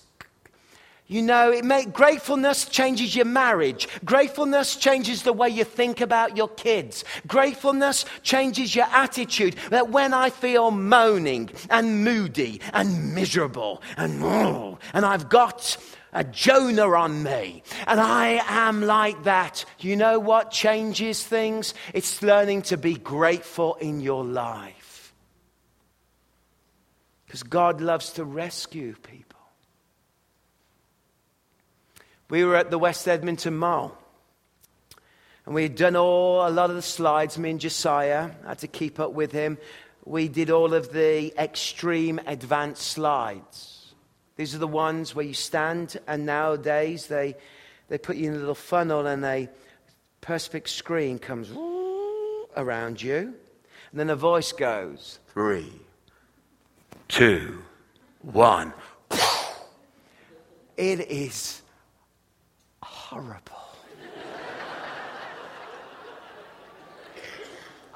you 1.09 1.23
know, 1.23 1.51
it 1.51 1.65
make, 1.65 1.95
gratefulness 1.95 2.67
changes 2.67 3.17
your 3.17 3.25
marriage. 3.25 3.89
Gratefulness 4.05 4.77
changes 4.77 5.23
the 5.23 5.33
way 5.33 5.49
you 5.49 5.65
think 5.65 6.03
about 6.03 6.37
your 6.37 6.49
kids. 6.49 7.03
Gratefulness 7.27 8.05
changes 8.23 8.77
your 8.77 8.85
attitude. 8.93 9.57
That 9.71 9.89
when 9.89 10.13
I 10.13 10.29
feel 10.29 10.71
moaning 10.71 11.49
and 11.71 12.05
moody 12.05 12.61
and 12.75 13.15
miserable 13.15 13.83
and, 13.97 14.23
oh, 14.23 14.79
and 14.93 15.07
I've 15.07 15.31
got 15.31 15.79
a 16.13 16.25
Jonah 16.25 16.91
on 16.91 17.23
me 17.23 17.63
and 17.87 17.99
I 17.99 18.43
am 18.47 18.83
like 18.83 19.25
that, 19.25 19.65
you 19.79 19.97
know 19.97 20.19
what 20.19 20.51
changes 20.51 21.25
things? 21.25 21.73
It's 21.95 22.23
learning 22.23 22.63
to 22.63 22.77
be 22.77 22.95
grateful 22.95 23.77
in 23.77 24.01
your 24.01 24.25
life. 24.25 25.15
Because 27.25 27.43
God 27.45 27.81
loves 27.81 28.13
to 28.13 28.25
rescue 28.25 28.95
people. 28.95 29.38
We 32.31 32.45
were 32.45 32.57
at 32.57 32.71
the 32.71 32.79
West 32.79 33.09
Edmonton 33.09 33.57
Mall. 33.57 33.97
And 35.47 35.55
we 35.55 35.63
had 35.63 35.77
done 35.77 35.97
all, 35.97 36.47
a 36.47 36.51
lot 36.51 36.69
of 36.69 36.77
the 36.77 36.83
slides, 36.83 37.39
me 37.39 37.51
and 37.51 37.61
Josiah, 37.61 38.31
had 38.47 38.59
to 38.59 38.69
keep 38.69 39.01
up 39.01 39.13
with 39.13 39.33
him. 39.33 39.57
We 40.05 40.29
did 40.29 40.51
all 40.51 40.75
of 40.75 40.93
the 40.93 41.33
extreme 41.43 42.21
advanced 42.27 42.83
slides. 42.83 43.95
These 44.37 44.55
are 44.55 44.59
the 44.59 44.69
ones 44.69 45.15
where 45.15 45.25
you 45.25 45.33
stand, 45.33 45.99
and 46.07 46.27
nowadays 46.27 47.07
they, 47.07 47.35
they 47.89 47.97
put 47.97 48.17
you 48.17 48.29
in 48.29 48.37
a 48.37 48.39
little 48.39 48.55
funnel 48.55 49.07
and 49.07 49.25
a 49.25 49.49
perspex 50.21 50.69
screen 50.69 51.19
comes 51.19 51.51
around 52.55 53.01
you. 53.01 53.35
And 53.91 54.01
then 54.01 54.11
a 54.11 54.17
voice 54.17 54.53
goes, 54.53 55.19
three, 55.29 55.73
two, 57.09 57.63
one. 58.21 58.75
It 60.77 61.11
is 61.11 61.63
horrible. 63.09 63.57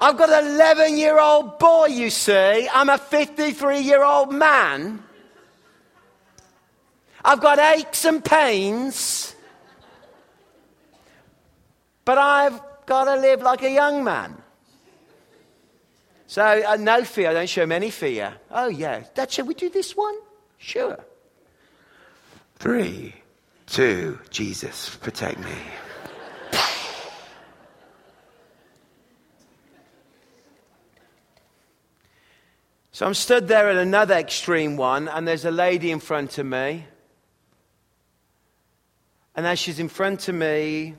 I've 0.00 0.16
got 0.16 0.30
an 0.30 0.54
11 0.54 0.96
year 0.96 1.20
old 1.20 1.58
boy, 1.58 1.86
you 1.86 2.08
see. 2.08 2.66
I'm 2.72 2.88
a 2.88 2.96
53 2.96 3.80
year 3.80 4.02
old 4.02 4.32
man. 4.32 5.02
I've 7.22 7.40
got 7.40 7.58
aches 7.58 8.06
and 8.06 8.24
pains. 8.24 9.36
But 12.04 12.18
I've 12.18 12.60
got 12.86 13.04
to 13.04 13.20
live 13.20 13.42
like 13.42 13.62
a 13.62 13.70
young 13.70 14.02
man. 14.02 14.42
So, 16.26 16.42
uh, 16.42 16.76
no 16.76 17.04
fear. 17.04 17.30
I 17.30 17.34
don't 17.34 17.48
show 17.48 17.64
him 17.64 17.72
any 17.72 17.90
fear. 17.90 18.34
Oh, 18.50 18.68
yeah. 18.68 19.04
Dad, 19.14 19.30
shall 19.30 19.44
we 19.44 19.54
do 19.54 19.68
this 19.68 19.94
one? 19.94 20.16
Sure. 20.56 20.98
Three 22.56 23.21
two, 23.72 24.18
Jesus, 24.28 24.94
protect 24.96 25.38
me. 25.38 25.56
So 32.92 33.06
I'm 33.06 33.14
stood 33.14 33.48
there 33.48 33.70
at 33.70 33.76
another 33.76 34.14
extreme 34.14 34.76
one, 34.76 35.08
and 35.08 35.26
there's 35.26 35.46
a 35.46 35.50
lady 35.50 35.90
in 35.90 36.00
front 36.00 36.36
of 36.36 36.44
me. 36.44 36.84
And 39.34 39.46
as 39.46 39.58
she's 39.58 39.78
in 39.78 39.88
front 39.88 40.28
of 40.28 40.34
me, 40.34 40.94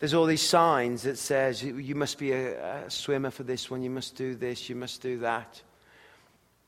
there's 0.00 0.14
all 0.14 0.26
these 0.26 0.42
signs 0.42 1.02
that 1.02 1.16
says 1.16 1.62
you 1.62 1.94
must 1.94 2.18
be 2.18 2.32
a, 2.32 2.86
a 2.86 2.90
swimmer 2.90 3.30
for 3.30 3.44
this 3.44 3.70
one, 3.70 3.84
you 3.84 3.90
must 3.90 4.16
do 4.16 4.34
this, 4.34 4.68
you 4.68 4.74
must 4.74 5.00
do 5.00 5.20
that. 5.20 5.62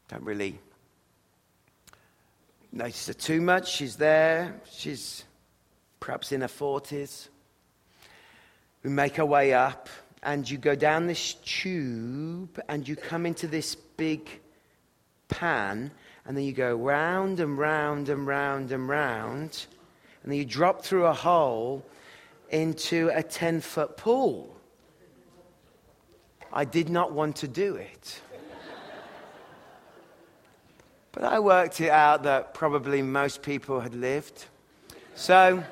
Don't 0.07 0.23
really 0.23 0.61
notice 2.75 3.07
her 3.07 3.15
too 3.15 3.41
much. 3.41 3.71
She's 3.71 3.97
there. 3.97 4.61
She's 4.71 5.25
perhaps 6.01 6.33
in 6.33 6.41
her 6.41 6.49
40s. 6.49 7.29
We 8.83 8.91
make 8.91 9.19
our 9.19 9.25
way 9.25 9.55
up, 9.55 9.89
and 10.23 10.49
you 10.49 10.59
go 10.59 10.75
down 10.75 11.07
this 11.07 11.35
tube, 11.35 12.61
and 12.69 12.87
you 12.87 12.97
come 12.97 13.25
into 13.25 13.47
this 13.47 13.75
big 13.75 14.29
pan, 15.29 15.91
and 16.27 16.37
then 16.37 16.45
you 16.45 16.53
go 16.53 16.75
round 16.77 17.41
and 17.41 17.57
round 17.57 18.09
and 18.09 18.27
round 18.27 18.73
and 18.73 18.89
round, 18.89 19.67
and 20.23 20.33
then 20.33 20.39
you 20.39 20.45
drop 20.45 20.83
through 20.83 21.07
a 21.07 21.15
hole 21.15 21.85
into 22.51 23.11
a 23.15 23.23
10 23.23 23.61
foot 23.61 23.97
pool. 23.97 24.55
I 26.53 26.65
did 26.65 26.91
not 26.91 27.13
want 27.13 27.37
to 27.37 27.49
do 27.49 27.77
it. 27.77 28.21
But 31.15 31.25
I 31.25 31.39
worked 31.39 31.81
it 31.81 31.91
out 31.91 32.25
that 32.25 32.55
probably 32.55 33.01
most 33.01 33.43
people 33.43 33.79
had 33.79 33.95
lived. 33.95 34.47
So 35.15 35.63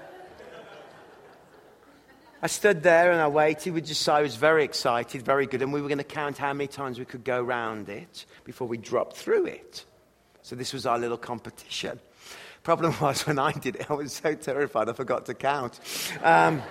I 2.40 2.46
stood 2.46 2.84
there 2.84 3.10
and 3.10 3.20
I 3.20 3.26
waited 3.26 3.74
with 3.74 3.86
Josiah. 3.86 4.22
Was 4.22 4.36
very 4.36 4.62
excited, 4.62 5.22
very 5.22 5.46
good. 5.46 5.60
And 5.60 5.72
we 5.72 5.82
were 5.82 5.88
going 5.88 5.98
to 5.98 6.04
count 6.04 6.38
how 6.38 6.52
many 6.52 6.68
times 6.68 7.00
we 7.00 7.04
could 7.04 7.24
go 7.24 7.42
round 7.42 7.88
it 7.88 8.24
before 8.44 8.68
we 8.68 8.78
dropped 8.78 9.16
through 9.16 9.46
it. 9.46 9.84
So 10.42 10.54
this 10.54 10.72
was 10.72 10.86
our 10.86 10.98
little 10.98 11.18
competition. 11.18 11.98
Problem 12.62 12.94
was, 13.00 13.26
when 13.26 13.40
I 13.40 13.50
did 13.50 13.76
it, 13.76 13.90
I 13.90 13.94
was 13.94 14.12
so 14.12 14.36
terrified 14.36 14.88
I 14.88 14.92
forgot 14.92 15.26
to 15.26 15.34
count. 15.34 15.80
Um, 16.22 16.62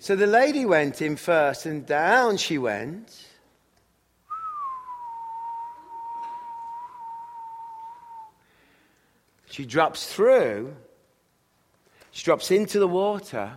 so 0.00 0.16
the 0.16 0.26
lady 0.26 0.66
went 0.66 1.00
in 1.00 1.14
first, 1.14 1.66
and 1.66 1.86
down 1.86 2.38
she 2.38 2.58
went. 2.58 3.29
She 9.50 9.66
drops 9.66 10.06
through, 10.06 10.76
she 12.12 12.24
drops 12.24 12.52
into 12.52 12.78
the 12.78 12.86
water, 12.86 13.52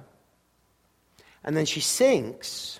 and 1.43 1.56
then 1.56 1.67
she 1.67 1.82
sinks. 1.82 2.79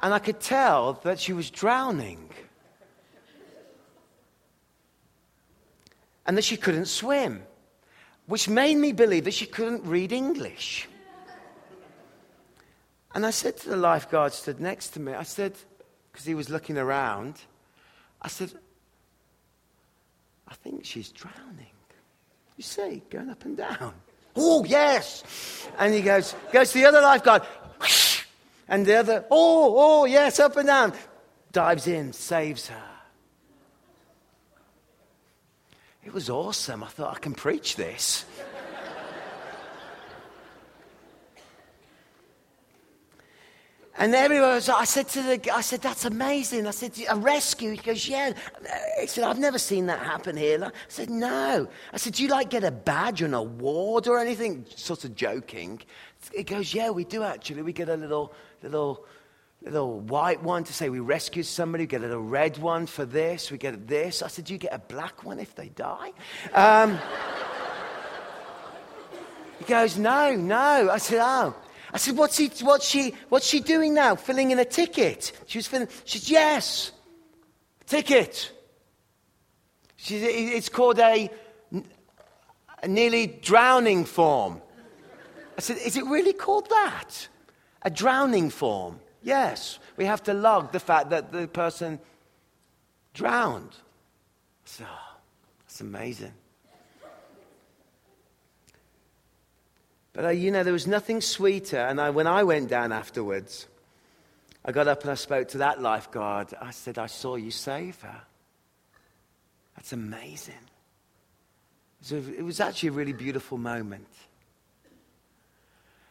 And 0.00 0.12
I 0.12 0.18
could 0.18 0.38
tell 0.38 1.00
that 1.04 1.18
she 1.18 1.32
was 1.32 1.50
drowning. 1.50 2.28
And 6.26 6.36
that 6.36 6.44
she 6.44 6.58
couldn't 6.58 6.86
swim, 6.86 7.42
which 8.26 8.46
made 8.46 8.76
me 8.76 8.92
believe 8.92 9.24
that 9.24 9.34
she 9.34 9.46
couldn't 9.46 9.84
read 9.84 10.12
English. 10.12 10.86
And 13.14 13.24
I 13.24 13.30
said 13.30 13.56
to 13.58 13.70
the 13.70 13.76
lifeguard 13.76 14.34
stood 14.34 14.60
next 14.60 14.88
to 14.90 15.00
me, 15.00 15.14
I 15.14 15.22
said, 15.22 15.54
because 16.12 16.26
he 16.26 16.34
was 16.34 16.50
looking 16.50 16.76
around, 16.76 17.40
I 18.20 18.28
said, 18.28 18.52
I 20.48 20.54
think 20.54 20.84
she's 20.84 21.10
drowning. 21.10 21.66
You 22.56 22.62
see, 22.62 23.02
going 23.10 23.30
up 23.30 23.44
and 23.44 23.56
down. 23.56 23.92
Oh, 24.34 24.64
yes. 24.64 25.68
And 25.78 25.92
he 25.92 26.02
goes, 26.02 26.34
goes 26.52 26.72
to 26.72 26.78
the 26.78 26.86
other 26.86 27.00
lifeguard. 27.00 27.42
And 28.68 28.84
the 28.84 28.96
other, 28.96 29.24
oh, 29.30 29.74
oh, 29.78 30.04
yes, 30.06 30.40
up 30.40 30.56
and 30.56 30.66
down. 30.66 30.92
Dives 31.52 31.86
in, 31.86 32.12
saves 32.12 32.66
her. 32.68 32.82
It 36.04 36.12
was 36.12 36.30
awesome. 36.30 36.82
I 36.82 36.88
thought, 36.88 37.16
I 37.16 37.18
can 37.18 37.34
preach 37.34 37.76
this. 37.76 38.24
And 43.98 44.14
everyone 44.14 44.50
was, 44.50 44.68
I 44.68 44.84
said 44.84 45.08
to 45.08 45.22
the, 45.22 45.50
I 45.54 45.62
said, 45.62 45.80
that's 45.80 46.04
amazing. 46.04 46.66
I 46.66 46.70
said, 46.70 46.92
a 47.08 47.16
rescue? 47.16 47.70
He 47.70 47.78
goes, 47.78 48.06
yeah. 48.06 48.32
He 49.00 49.06
said, 49.06 49.24
I've 49.24 49.38
never 49.38 49.58
seen 49.58 49.86
that 49.86 50.00
happen 50.00 50.36
here. 50.36 50.62
I 50.62 50.70
said, 50.88 51.08
no. 51.08 51.66
I 51.92 51.96
said, 51.96 52.12
do 52.14 52.22
you 52.22 52.28
like 52.28 52.50
get 52.50 52.62
a 52.62 52.70
badge 52.70 53.22
or 53.22 53.26
an 53.26 53.34
award 53.34 54.06
or 54.06 54.18
anything? 54.18 54.66
Sort 54.74 55.04
of 55.04 55.14
joking. 55.14 55.80
He 56.34 56.42
goes, 56.42 56.74
yeah, 56.74 56.90
we 56.90 57.04
do 57.04 57.22
actually. 57.22 57.62
We 57.62 57.72
get 57.72 57.88
a 57.88 57.96
little, 57.96 58.34
little, 58.62 59.06
little 59.62 60.00
white 60.00 60.42
one 60.42 60.64
to 60.64 60.74
say 60.74 60.90
we 60.90 61.00
rescued 61.00 61.46
somebody. 61.46 61.84
We 61.84 61.88
get 61.88 62.00
a 62.02 62.06
little 62.06 62.22
red 62.22 62.58
one 62.58 62.84
for 62.84 63.06
this. 63.06 63.50
We 63.50 63.56
get 63.56 63.88
this. 63.88 64.20
I 64.20 64.28
said, 64.28 64.44
do 64.44 64.52
you 64.52 64.58
get 64.58 64.74
a 64.74 64.78
black 64.78 65.24
one 65.24 65.38
if 65.38 65.54
they 65.54 65.70
die? 65.70 66.12
Um, 66.52 66.98
he 69.58 69.64
goes, 69.64 69.96
no, 69.96 70.36
no. 70.36 70.90
I 70.90 70.98
said, 70.98 71.20
oh. 71.22 71.54
I 71.96 71.98
said, 71.98 72.18
what's, 72.18 72.36
he, 72.36 72.50
what's, 72.60 72.86
she, 72.86 73.14
what's 73.30 73.46
she 73.46 73.58
doing 73.58 73.94
now? 73.94 74.16
Filling 74.16 74.50
in 74.50 74.58
a 74.58 74.66
ticket. 74.66 75.32
She 75.46 75.56
was 75.56 75.66
filling, 75.66 75.88
she 76.04 76.18
said, 76.18 76.30
yes, 76.30 76.92
ticket. 77.86 78.52
She, 79.96 80.18
it's 80.18 80.68
called 80.68 80.98
a, 80.98 81.30
a 82.82 82.86
nearly 82.86 83.26
drowning 83.26 84.04
form. 84.04 84.60
I 85.56 85.62
said, 85.62 85.78
is 85.78 85.96
it 85.96 86.04
really 86.04 86.34
called 86.34 86.68
that? 86.68 87.28
A 87.80 87.88
drowning 87.88 88.50
form? 88.50 89.00
Yes. 89.22 89.78
We 89.96 90.04
have 90.04 90.22
to 90.24 90.34
log 90.34 90.72
the 90.72 90.80
fact 90.80 91.08
that 91.08 91.32
the 91.32 91.48
person 91.48 91.98
drowned. 93.14 93.74
So, 94.66 94.84
oh, 94.86 95.16
that's 95.62 95.80
amazing. 95.80 96.34
But 100.16 100.24
uh, 100.24 100.28
you 100.30 100.50
know, 100.50 100.64
there 100.64 100.72
was 100.72 100.86
nothing 100.86 101.20
sweeter. 101.20 101.76
And 101.76 102.00
I, 102.00 102.08
when 102.08 102.26
I 102.26 102.42
went 102.42 102.70
down 102.70 102.90
afterwards, 102.90 103.66
I 104.64 104.72
got 104.72 104.88
up 104.88 105.02
and 105.02 105.10
I 105.10 105.14
spoke 105.14 105.48
to 105.48 105.58
that 105.58 105.82
lifeguard. 105.82 106.54
I 106.58 106.70
said, 106.70 106.98
I 106.98 107.06
saw 107.06 107.36
you 107.36 107.50
save 107.50 108.00
her. 108.00 108.22
That's 109.76 109.92
amazing. 109.92 110.54
So 112.00 112.16
it 112.16 112.42
was 112.42 112.60
actually 112.60 112.88
a 112.88 112.92
really 112.92 113.12
beautiful 113.12 113.58
moment. 113.58 114.08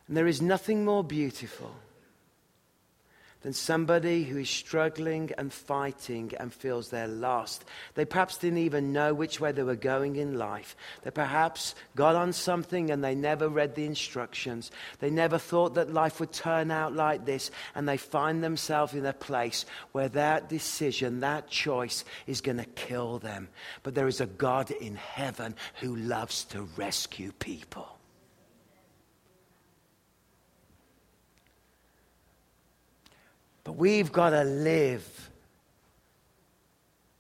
And 0.08 0.16
there 0.16 0.28
is 0.28 0.40
nothing 0.40 0.86
more 0.86 1.04
beautiful 1.04 1.76
than 3.46 3.54
somebody 3.54 4.24
who 4.24 4.40
is 4.40 4.50
struggling 4.50 5.30
and 5.38 5.54
fighting 5.54 6.34
and 6.40 6.52
feels 6.52 6.90
they're 6.90 7.08
lost. 7.08 7.64
They 7.94 8.04
perhaps 8.04 8.40
didn't 8.40 8.58
even 8.58 8.92
know 8.92 9.14
which 9.14 9.40
way 9.40 9.52
they 9.52 9.62
were 9.62 9.76
going 9.76 10.16
in 10.16 10.40
life. 10.40 10.76
They 11.04 11.12
perhaps 11.12 11.76
got 11.96 12.16
on 12.16 12.34
something 12.34 12.90
and 12.90 13.04
they 13.04 13.14
never 13.14 13.48
read 13.48 13.76
the 13.76 13.86
instructions. 13.86 14.72
They 14.98 15.12
never 15.12 15.38
thought 15.38 15.76
that 15.76 15.94
life 15.94 16.20
would 16.20 16.34
turn 16.34 16.72
out 16.72 16.96
like 16.96 17.26
this, 17.26 17.52
and 17.76 17.88
they 17.88 17.98
find 17.98 18.44
themselves 18.44 18.96
in 18.96 19.06
a 19.06 19.14
place 19.14 19.68
where 19.92 20.10
that 20.10 20.50
decision, 20.50 21.20
that 21.20 21.48
choice, 21.48 22.04
is 22.26 22.42
going 22.42 22.58
to 22.58 22.66
kill 22.66 23.20
them. 23.20 23.50
But 23.84 23.94
there 23.94 24.08
is 24.08 24.22
a 24.22 24.26
God 24.26 24.72
in 24.72 24.96
heaven 24.96 25.54
who 25.82 25.96
loves 25.96 26.46
to 26.46 26.64
rescue 26.78 27.32
people. 27.34 27.95
But 33.66 33.74
we've 33.74 34.12
got 34.12 34.30
to 34.30 34.44
live 34.46 35.32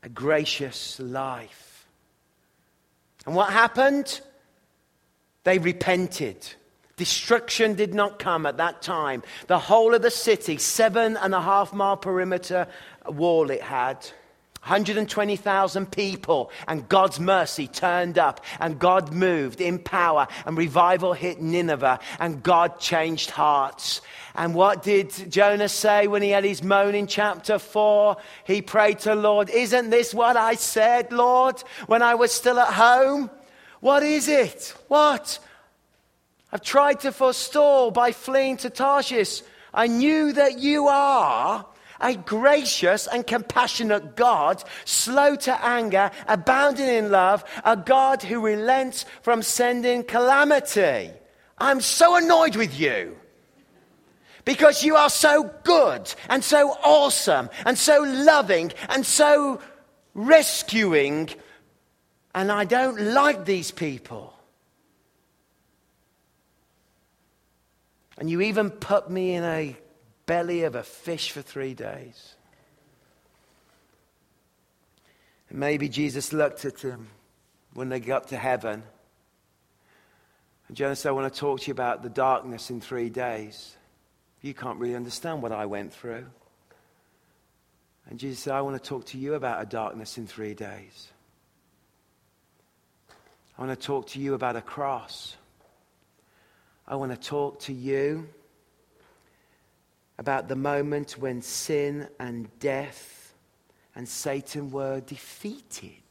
a 0.03 0.10
gracious 0.10 0.99
life. 0.99 1.88
And 3.25 3.36
what 3.36 3.51
happened? 3.51 4.21
They 5.43 5.58
repented. 5.58 6.38
Destruction 6.97 7.73
did 7.73 7.93
not 7.93 8.19
come 8.19 8.45
at 8.45 8.58
that 8.58 8.81
time. 8.81 9.23
The 9.47 9.60
whole 9.60 9.93
of 9.95 10.01
the 10.01 10.12
city, 10.12 10.58
seven 10.58 11.17
and 11.17 11.34
a 11.34 11.41
half 11.41 11.73
mile 11.73 11.97
perimeter 11.97 12.67
wall 13.08 13.49
it 13.49 13.62
had, 13.62 13.97
120,000 14.62 15.91
people, 15.91 16.49
and 16.67 16.89
God's 16.89 17.19
mercy 17.19 17.67
turned 17.67 18.17
up, 18.17 18.43
and 18.60 18.79
God 18.79 19.13
moved 19.13 19.62
in 19.62 19.77
power, 19.77 20.27
and 20.45 20.58
revival 20.58 21.13
hit 21.13 21.41
Nineveh, 21.41 21.99
and 22.19 22.41
God 22.41 22.79
changed 22.79 23.29
hearts. 23.29 24.01
And 24.36 24.54
what 24.54 24.84
did 24.84 25.32
Jonah 25.32 25.69
say 25.69 26.08
when 26.08 26.21
he 26.21 26.30
had 26.30 26.43
his 26.43 26.62
moan 26.62 26.93
in 26.93 27.08
chapter 27.08 27.58
4? 27.58 28.17
He 28.43 28.62
prayed 28.62 29.00
to 29.00 29.15
Lord, 29.15 29.50
Isn't 29.50 29.89
this 29.89 30.13
what 30.13 30.36
I 30.36 30.56
said, 30.56 31.13
Lord, 31.13 31.63
when 31.88 32.02
I 32.02 32.15
was 32.15 32.34
still 32.34 32.60
at 32.60 32.74
home? 32.74 33.30
What 33.80 34.04
is 34.04 34.28
it? 34.28 34.74
What? 34.89 35.39
I've 36.52 36.62
tried 36.62 37.00
to 37.02 37.12
forestall 37.12 37.91
by 37.91 38.12
fleeing 38.12 38.58
to 38.58 38.69
Tarshish. 38.69 39.41
I 39.74 39.88
knew 39.88 40.34
that 40.34 40.60
you 40.60 40.88
are 40.88 41.65
a 42.02 42.15
gracious 42.15 43.08
and 43.08 43.26
compassionate 43.26 44.17
God, 44.17 44.62
slow 44.84 45.36
to 45.38 45.65
anger, 45.65 46.12
abounding 46.28 46.89
in 46.89 47.10
love, 47.10 47.45
a 47.63 47.78
God 47.78 48.21
who 48.21 48.41
relents 48.41 49.06
from 49.21 49.41
sending 49.41 50.04
calamity. 50.04 51.12
I'm 51.58 51.80
so 51.80 52.17
annoyed 52.17 52.58
with 52.58 52.78
you 52.78 53.15
because 54.45 54.84
you 54.84 54.95
are 54.95 55.10
so 55.10 55.51
good 55.63 56.13
and 56.29 56.43
so 56.43 56.69
awesome 56.84 57.49
and 57.65 57.77
so 57.77 58.03
loving 58.03 58.71
and 58.89 59.05
so 59.05 59.60
rescuing, 60.13 61.29
and 62.34 62.51
I 62.51 62.65
don't 62.65 62.99
like 62.99 63.45
these 63.45 63.71
people. 63.71 64.34
And 68.17 68.29
you 68.29 68.41
even 68.41 68.69
put 68.69 69.10
me 69.10 69.36
in 69.36 69.43
a 69.43 69.75
belly 70.25 70.63
of 70.63 70.75
a 70.75 70.84
fish 70.84 71.31
for 71.31 71.41
three 71.41 71.73
days. 71.73 72.36
And 75.49 75.60
maybe 75.60 75.89
Jesus 75.89 76.31
looked 76.31 76.65
at 76.65 76.77
them 76.77 77.10
when 77.73 77.89
they 77.89 77.99
got 77.99 78.29
to 78.29 78.38
heaven. 78.38 78.84
And 80.67 80.77
Jonah 80.77 80.95
said, 80.95 81.10
I 81.10 81.12
want 81.12 81.31
to 81.31 81.39
talk 81.39 81.62
to 81.62 81.67
you 81.67 81.73
about 81.73 82.03
the 82.03 82.10
darkness 82.10 82.69
in 82.69 82.79
three 82.79 83.10
days. 83.10 83.75
You 84.45 84.53
can't 84.53 84.77
really 84.77 84.93
understand 84.93 85.41
what 85.41 85.51
I 85.51 85.65
went 85.65 85.91
through. 85.91 86.23
And 88.08 88.19
Jesus 88.19 88.41
said, 88.41 88.53
I 88.53 88.62
want 88.62 88.79
to 88.79 88.89
talk 88.89 89.05
to 89.05 89.17
you 89.17 89.34
about 89.34 89.60
a 89.60 89.65
darkness 89.65 90.19
in 90.19 90.27
three 90.27 90.53
days. 90.53 91.08
I 93.58 93.65
want 93.65 93.79
to 93.79 93.88
talk 93.88 94.05
to 94.10 94.19
you 94.19 94.36
about 94.36 94.55
a 94.55 94.62
cross. 94.62 95.36
I 96.88 96.95
want 96.95 97.12
to 97.12 97.17
talk 97.17 97.60
to 97.62 97.73
you 97.73 98.27
about 100.19 100.47
the 100.47 100.55
moment 100.55 101.13
when 101.13 101.41
sin 101.41 102.08
and 102.19 102.47
death 102.60 103.34
and 103.95 104.08
Satan 104.08 104.69
were 104.69 104.99
defeated. 104.99 106.03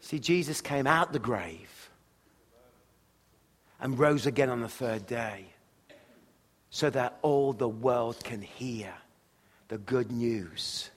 See, 0.00 0.18
Jesus 0.18 0.60
came 0.60 0.86
out 0.86 1.14
the 1.14 1.18
grave 1.18 1.85
and 3.80 3.98
rose 3.98 4.26
again 4.26 4.48
on 4.48 4.60
the 4.60 4.68
third 4.68 5.06
day 5.06 5.46
so 6.70 6.90
that 6.90 7.18
all 7.22 7.52
the 7.52 7.68
world 7.68 8.22
can 8.24 8.42
hear 8.42 8.92
the 9.68 9.78
good 9.78 10.10
news 10.10 10.90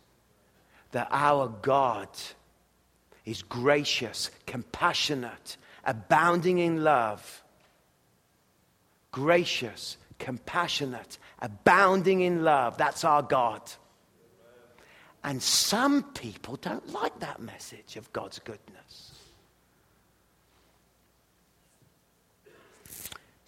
that 0.92 1.08
our 1.12 1.48
God 1.62 2.10
is 3.26 3.44
gracious, 3.44 4.32
compassionate, 4.48 5.58
abounding 5.86 6.58
in 6.58 6.84
love 6.84 7.44
gracious, 9.12 9.98
compassionate, 10.18 11.18
abounding 11.42 12.22
in 12.22 12.44
love. 12.44 12.78
That's 12.78 13.04
our 13.04 13.22
God. 13.22 13.62
And 15.24 15.42
some 15.42 16.04
people 16.14 16.56
don't 16.58 16.94
like 16.94 17.20
that 17.20 17.42
message 17.42 17.98
of 17.98 18.12
God's 18.14 18.40
goodness. 18.40 19.09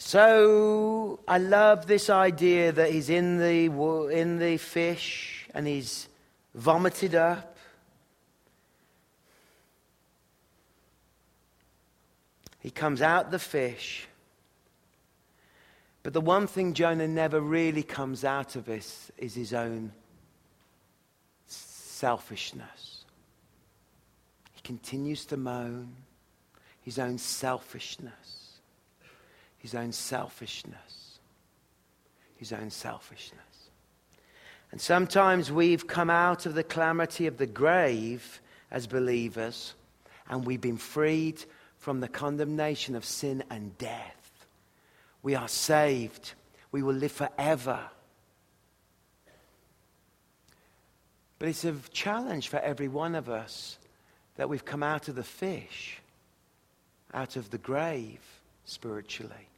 So 0.03 1.19
I 1.27 1.37
love 1.37 1.85
this 1.85 2.09
idea 2.09 2.71
that 2.71 2.91
he's 2.91 3.09
in 3.09 3.37
the, 3.37 4.07
in 4.11 4.39
the 4.39 4.57
fish 4.57 5.47
and 5.53 5.67
he's 5.67 6.07
vomited 6.53 7.15
up. 7.15 7.57
He 12.59 12.71
comes 12.71 13.01
out 13.01 13.31
the 13.31 13.39
fish 13.39 14.07
but 16.03 16.13
the 16.13 16.21
one 16.21 16.47
thing 16.47 16.73
Jonah 16.73 17.07
never 17.07 17.39
really 17.39 17.83
comes 17.83 18.23
out 18.23 18.55
of 18.55 18.65
this 18.65 19.11
is 19.17 19.35
his 19.35 19.53
own 19.53 19.91
selfishness. 21.45 23.05
He 24.53 24.61
continues 24.61 25.25
to 25.25 25.37
moan 25.37 25.95
his 26.81 26.97
own 26.97 27.19
selfishness, 27.19 28.40
his 29.61 29.75
own 29.75 29.91
selfishness, 29.91 31.19
his 32.35 32.51
own 32.51 32.69
selfishness. 32.69 33.39
And 34.71 34.81
sometimes 34.81 35.51
we've 35.51 35.85
come 35.85 36.09
out 36.09 36.45
of 36.45 36.55
the 36.55 36.63
calamity 36.63 37.27
of 37.27 37.37
the 37.37 37.45
grave 37.45 38.41
as 38.71 38.87
believers 38.87 39.75
and 40.29 40.45
we've 40.45 40.61
been 40.61 40.77
freed 40.77 41.43
from 41.77 41.99
the 41.99 42.07
condemnation 42.07 42.95
of 42.95 43.03
sin 43.03 43.43
and 43.49 43.77
death. 43.77 44.45
We 45.21 45.35
are 45.35 45.47
saved. 45.47 46.33
We 46.71 46.81
will 46.81 46.95
live 46.95 47.11
forever. 47.11 47.81
But 51.37 51.49
it's 51.49 51.65
a 51.65 51.75
challenge 51.91 52.47
for 52.47 52.59
every 52.59 52.87
one 52.87 53.13
of 53.13 53.29
us 53.29 53.77
that 54.37 54.47
we've 54.47 54.65
come 54.65 54.83
out 54.83 55.09
of 55.09 55.15
the 55.15 55.23
fish, 55.23 55.99
out 57.13 57.35
of 57.35 57.49
the 57.49 57.57
grave 57.57 58.21
spiritually. 58.63 59.49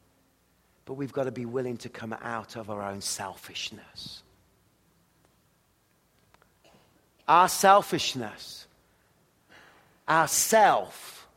But 0.86 0.96
we've 0.96 1.13
got 1.13 1.24
to 1.24 1.32
be 1.32 1.46
willing 1.46 1.78
to 1.78 1.89
come 1.89 2.13
out 2.22 2.56
of 2.56 2.69
our 2.69 2.82
own 2.82 3.02
selfishness. 3.02 4.24
Our 7.28 7.48
selfishness, 7.48 8.67
our 10.08 10.28
self, 10.28 11.28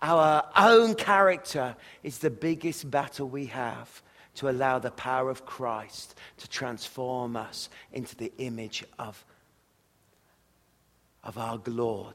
our 0.00 0.48
own 0.56 0.94
character 0.94 1.76
is 2.02 2.18
the 2.18 2.30
biggest 2.30 2.90
battle 2.90 3.28
we 3.28 3.46
have 3.46 4.02
to 4.36 4.48
allow 4.48 4.78
the 4.78 4.90
power 4.90 5.28
of 5.28 5.44
Christ 5.44 6.14
to 6.38 6.48
transform 6.48 7.36
us 7.36 7.68
into 7.92 8.16
the 8.16 8.32
image 8.38 8.84
of, 8.98 9.22
of 11.22 11.36
our 11.36 11.60
Lord. 11.66 12.14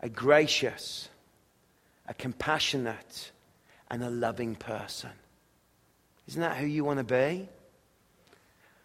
A 0.00 0.08
gracious, 0.08 1.10
a 2.06 2.14
compassionate, 2.14 3.32
and 3.90 4.02
a 4.02 4.10
loving 4.10 4.54
person. 4.54 5.10
Isn't 6.28 6.40
that 6.40 6.56
who 6.56 6.66
you 6.66 6.84
want 6.84 6.98
to 6.98 7.04
be? 7.04 7.48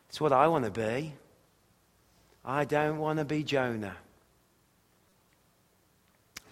It's 0.10 0.22
what 0.22 0.32
I 0.32 0.48
want 0.48 0.66
to 0.66 0.72
be. 0.72 1.14
I 2.44 2.66
don't 2.66 2.98
want 2.98 3.20
to 3.20 3.26
be 3.26 3.44
Jonah. 3.44 3.96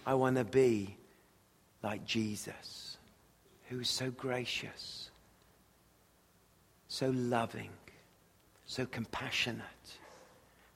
I 0.06 0.14
want 0.14 0.36
to 0.36 0.44
be 0.44 0.96
like 1.82 2.04
Jesus, 2.04 2.96
who 3.68 3.80
is 3.80 3.88
so 3.88 4.10
gracious, 4.10 5.10
so 6.88 7.10
loving, 7.10 7.70
so 8.66 8.86
compassionate. 8.86 9.64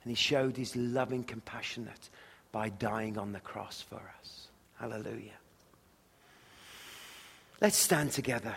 And 0.03 0.11
he 0.11 0.15
showed 0.15 0.55
his 0.55 0.75
loving 0.75 1.23
compassionate 1.23 2.09
by 2.51 2.69
dying 2.69 3.17
on 3.17 3.33
the 3.33 3.39
cross 3.39 3.81
for 3.81 4.01
us. 4.19 4.47
Hallelujah. 4.79 5.33
Let's 7.61 7.77
stand 7.77 8.11
together. 8.11 8.55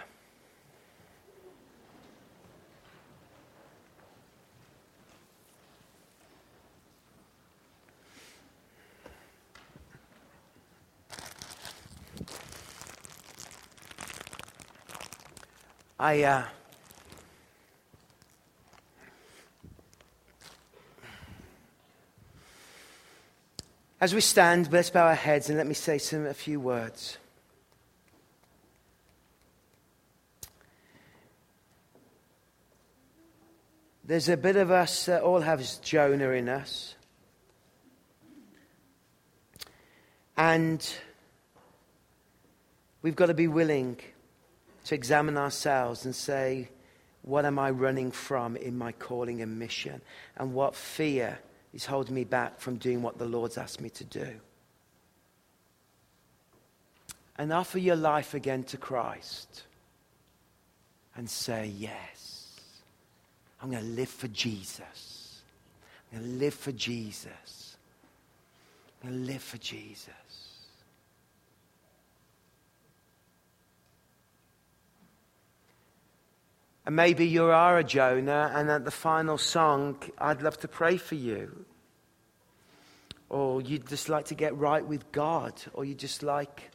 I, 16.01 16.23
uh, 16.23 16.45
as 24.01 24.15
we 24.15 24.21
stand, 24.21 24.73
let's 24.73 24.91
bow 24.91 25.07
our 25.07 25.15
heads 25.15 25.49
and 25.49 25.59
let 25.59 25.67
me 25.67 25.75
say 25.75 25.99
some, 25.99 26.27
a 26.27 26.35
few 26.35 26.61
words. 26.61 27.19
There's 34.09 34.31
a 34.31 34.39
bit 34.39 34.57
of 34.57 34.71
us 34.71 35.05
that 35.05 35.21
all 35.21 35.43
have 35.43 35.63
Jonah 35.83 36.31
in 36.31 36.49
us. 36.49 36.95
And 40.35 40.83
we've 43.03 43.15
got 43.15 43.27
to 43.27 43.35
be 43.35 43.49
willing 43.49 43.99
to 44.87 44.95
examine 44.95 45.37
ourselves 45.37 46.07
and 46.07 46.15
say, 46.15 46.71
what 47.21 47.45
am 47.45 47.59
I 47.59 47.69
running 47.69 48.11
from 48.11 48.57
in 48.57 48.79
my 48.79 48.93
calling 48.93 49.43
and 49.43 49.59
mission? 49.59 50.01
And 50.39 50.55
what 50.55 50.75
fear 50.75 51.39
is 51.75 51.85
holding 51.85 52.15
me 52.15 52.25
back 52.25 52.61
from 52.61 52.77
doing 52.77 53.03
what 53.03 53.19
the 53.19 53.27
Lord's 53.27 53.59
asked 53.59 53.83
me 53.83 53.91
to 53.91 54.05
do? 54.05 54.41
And 57.37 57.53
offer 57.53 57.79
your 57.79 57.97
life 57.97 58.33
again 58.33 58.63
to 58.65 58.79
Christ 58.79 59.65
and 61.15 61.29
say, 61.29 61.67
Yes, 61.77 62.38
I'm 63.61 63.71
going 63.71 63.83
to 63.83 63.89
live 63.91 64.09
for 64.09 64.29
Jesus. 64.29 65.43
I'm 66.13 66.21
going 66.21 66.33
to 66.33 66.39
live 66.39 66.55
for 66.55 66.73
Jesus. 66.73 67.77
I'm 69.03 69.11
going 69.11 69.21
to 69.21 69.33
live 69.33 69.43
for 69.43 69.59
Jesus. 69.59 70.15
And 76.87 76.97
maybe 76.97 77.27
you 77.27 77.45
are 77.45 77.77
a 77.77 77.85
Jonah, 77.85 78.51
and 78.55 78.71
at 78.71 78.87
the 78.87 78.91
final 78.91 79.37
song, 79.37 80.03
I'd 80.17 80.41
love 80.41 80.59
to 80.61 80.69
pray 80.69 80.97
for 80.97 81.17
you. 81.17 81.67
Or 83.29 83.61
you'd 83.61 83.87
just 83.87 84.09
like 84.09 84.27
to 84.27 84.35
get 84.35 84.57
right 84.57 84.87
with 84.87 85.13
God, 85.13 85.53
or 85.75 85.85
you 85.85 85.95
just 85.95 86.23
like. 86.23 86.71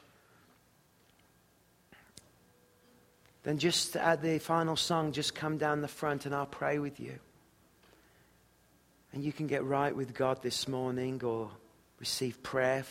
Then 3.43 3.57
just 3.57 3.95
at 3.95 4.21
the 4.21 4.39
final 4.39 4.75
song, 4.75 5.11
just 5.11 5.35
come 5.35 5.57
down 5.57 5.81
the 5.81 5.87
front 5.87 6.25
and 6.25 6.33
I'll 6.33 6.45
pray 6.45 6.79
with 6.79 6.99
you. 6.99 7.19
And 9.11 9.23
you 9.23 9.31
can 9.31 9.47
get 9.47 9.63
right 9.63 9.95
with 9.95 10.13
God 10.13 10.41
this 10.41 10.67
morning 10.67 11.21
or 11.23 11.51
receive 11.99 12.41
prayer 12.41 12.85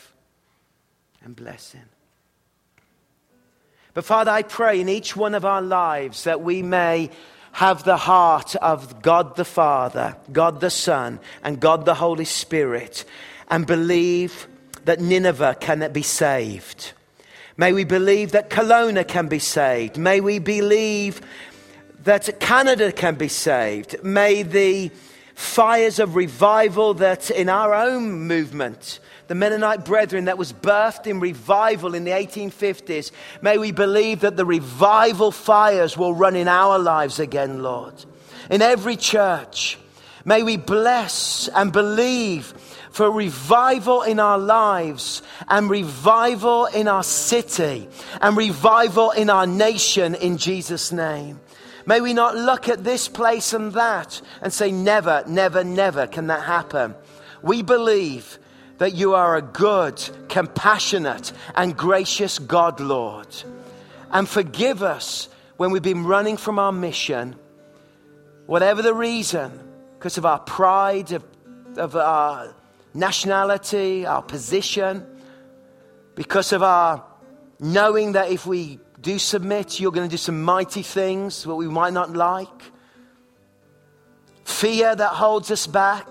and 1.24 1.34
blessing. 1.34 1.82
But 3.94 4.04
Father, 4.04 4.30
I 4.30 4.42
pray 4.42 4.80
in 4.80 4.88
each 4.88 5.16
one 5.16 5.34
of 5.34 5.44
our 5.44 5.62
lives 5.62 6.24
that 6.24 6.40
we 6.42 6.62
may 6.62 7.10
have 7.52 7.84
the 7.84 7.96
heart 7.96 8.56
of 8.56 9.02
God 9.02 9.36
the 9.36 9.44
Father, 9.44 10.16
God 10.32 10.60
the 10.60 10.70
Son, 10.70 11.20
and 11.42 11.60
God 11.60 11.84
the 11.84 11.94
Holy 11.94 12.24
Spirit, 12.24 13.04
and 13.48 13.66
believe 13.66 14.48
that 14.84 15.00
Nineveh 15.00 15.56
can 15.60 15.92
be 15.92 16.02
saved. 16.02 16.92
May 17.56 17.72
we 17.72 17.84
believe 17.84 18.32
that 18.32 18.50
Kelowna 18.50 19.06
can 19.06 19.28
be 19.28 19.38
saved. 19.38 19.98
May 19.98 20.20
we 20.20 20.38
believe 20.38 21.20
that 22.04 22.40
Canada 22.40 22.92
can 22.92 23.14
be 23.14 23.28
saved. 23.28 24.02
May 24.02 24.42
the 24.42 24.90
fires 25.34 25.98
of 25.98 26.14
revival 26.14 26.94
that 26.94 27.30
in 27.30 27.48
our 27.48 27.74
own 27.74 28.26
movement 28.26 29.00
the 29.28 29.34
Mennonite 29.34 29.84
Brethren 29.84 30.26
that 30.26 30.36
was 30.36 30.52
birthed 30.52 31.06
in 31.06 31.20
revival 31.20 31.94
in 31.94 32.04
the 32.04 32.10
1850s. 32.10 33.12
May 33.40 33.56
we 33.56 33.72
believe 33.72 34.20
that 34.20 34.36
the 34.36 34.44
revival 34.44 35.30
fires 35.30 35.96
will 35.96 36.12
run 36.12 36.36
in 36.36 36.48
our 36.48 36.78
lives 36.78 37.18
again, 37.18 37.62
Lord. 37.62 37.94
In 38.50 38.60
every 38.60 38.96
church, 38.96 39.78
may 40.24 40.42
we 40.42 40.56
bless 40.58 41.48
and 41.48 41.72
believe 41.72 42.52
for 42.92 43.10
revival 43.10 44.02
in 44.02 44.20
our 44.20 44.38
lives 44.38 45.22
and 45.48 45.68
revival 45.68 46.66
in 46.66 46.86
our 46.86 47.02
city 47.02 47.88
and 48.20 48.36
revival 48.36 49.10
in 49.10 49.30
our 49.30 49.46
nation 49.46 50.14
in 50.14 50.36
Jesus' 50.36 50.92
name. 50.92 51.40
May 51.86 52.00
we 52.00 52.14
not 52.14 52.36
look 52.36 52.68
at 52.68 52.84
this 52.84 53.08
place 53.08 53.52
and 53.52 53.72
that 53.72 54.20
and 54.40 54.52
say, 54.52 54.70
never, 54.70 55.24
never, 55.26 55.64
never 55.64 56.06
can 56.06 56.28
that 56.28 56.44
happen. 56.44 56.94
We 57.42 57.62
believe 57.62 58.38
that 58.78 58.94
you 58.94 59.14
are 59.14 59.36
a 59.36 59.42
good, 59.42 60.00
compassionate, 60.28 61.32
and 61.54 61.76
gracious 61.76 62.38
God, 62.38 62.78
Lord. 62.78 63.28
And 64.10 64.28
forgive 64.28 64.82
us 64.82 65.28
when 65.56 65.70
we've 65.70 65.82
been 65.82 66.04
running 66.04 66.36
from 66.36 66.58
our 66.58 66.72
mission, 66.72 67.36
whatever 68.46 68.82
the 68.82 68.94
reason, 68.94 69.52
because 69.98 70.18
of 70.18 70.26
our 70.26 70.40
pride, 70.40 71.12
of, 71.12 71.24
of 71.76 71.96
our 71.96 72.54
nationality, 72.94 74.06
our 74.06 74.22
position, 74.22 75.06
because 76.14 76.52
of 76.52 76.62
our 76.62 77.04
knowing 77.58 78.12
that 78.12 78.30
if 78.30 78.46
we 78.46 78.78
do 79.00 79.18
submit, 79.18 79.80
you're 79.80 79.92
going 79.92 80.08
to 80.08 80.12
do 80.12 80.18
some 80.18 80.42
mighty 80.42 80.82
things, 80.82 81.46
what 81.46 81.56
we 81.56 81.68
might 81.68 81.92
not 81.92 82.12
like. 82.12 82.48
Fear 84.44 84.96
that 84.96 85.08
holds 85.10 85.50
us 85.50 85.66
back 85.66 86.06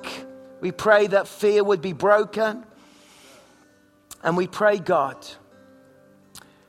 we 0.62 0.72
pray 0.72 1.08
that 1.08 1.28
fear 1.28 1.64
would 1.64 1.82
be 1.82 1.92
broken. 1.92 2.64
And 4.24 4.38
we 4.38 4.46
pray, 4.48 4.78
God, 4.78 5.18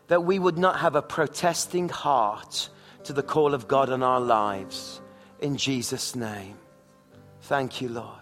that 0.08 0.24
we 0.24 0.38
would 0.38 0.56
not 0.58 0.80
have 0.80 0.96
a 0.96 1.02
protesting 1.02 1.90
heart 1.90 2.70
to 3.04 3.12
the 3.12 3.22
call 3.22 3.52
of 3.52 3.68
God 3.68 3.90
in 3.90 4.02
our 4.02 4.20
lives. 4.20 5.02
In 5.40 5.58
Jesus' 5.58 6.16
name. 6.16 6.56
Thank 7.42 7.82
you, 7.82 7.90
Lord. 7.90 8.21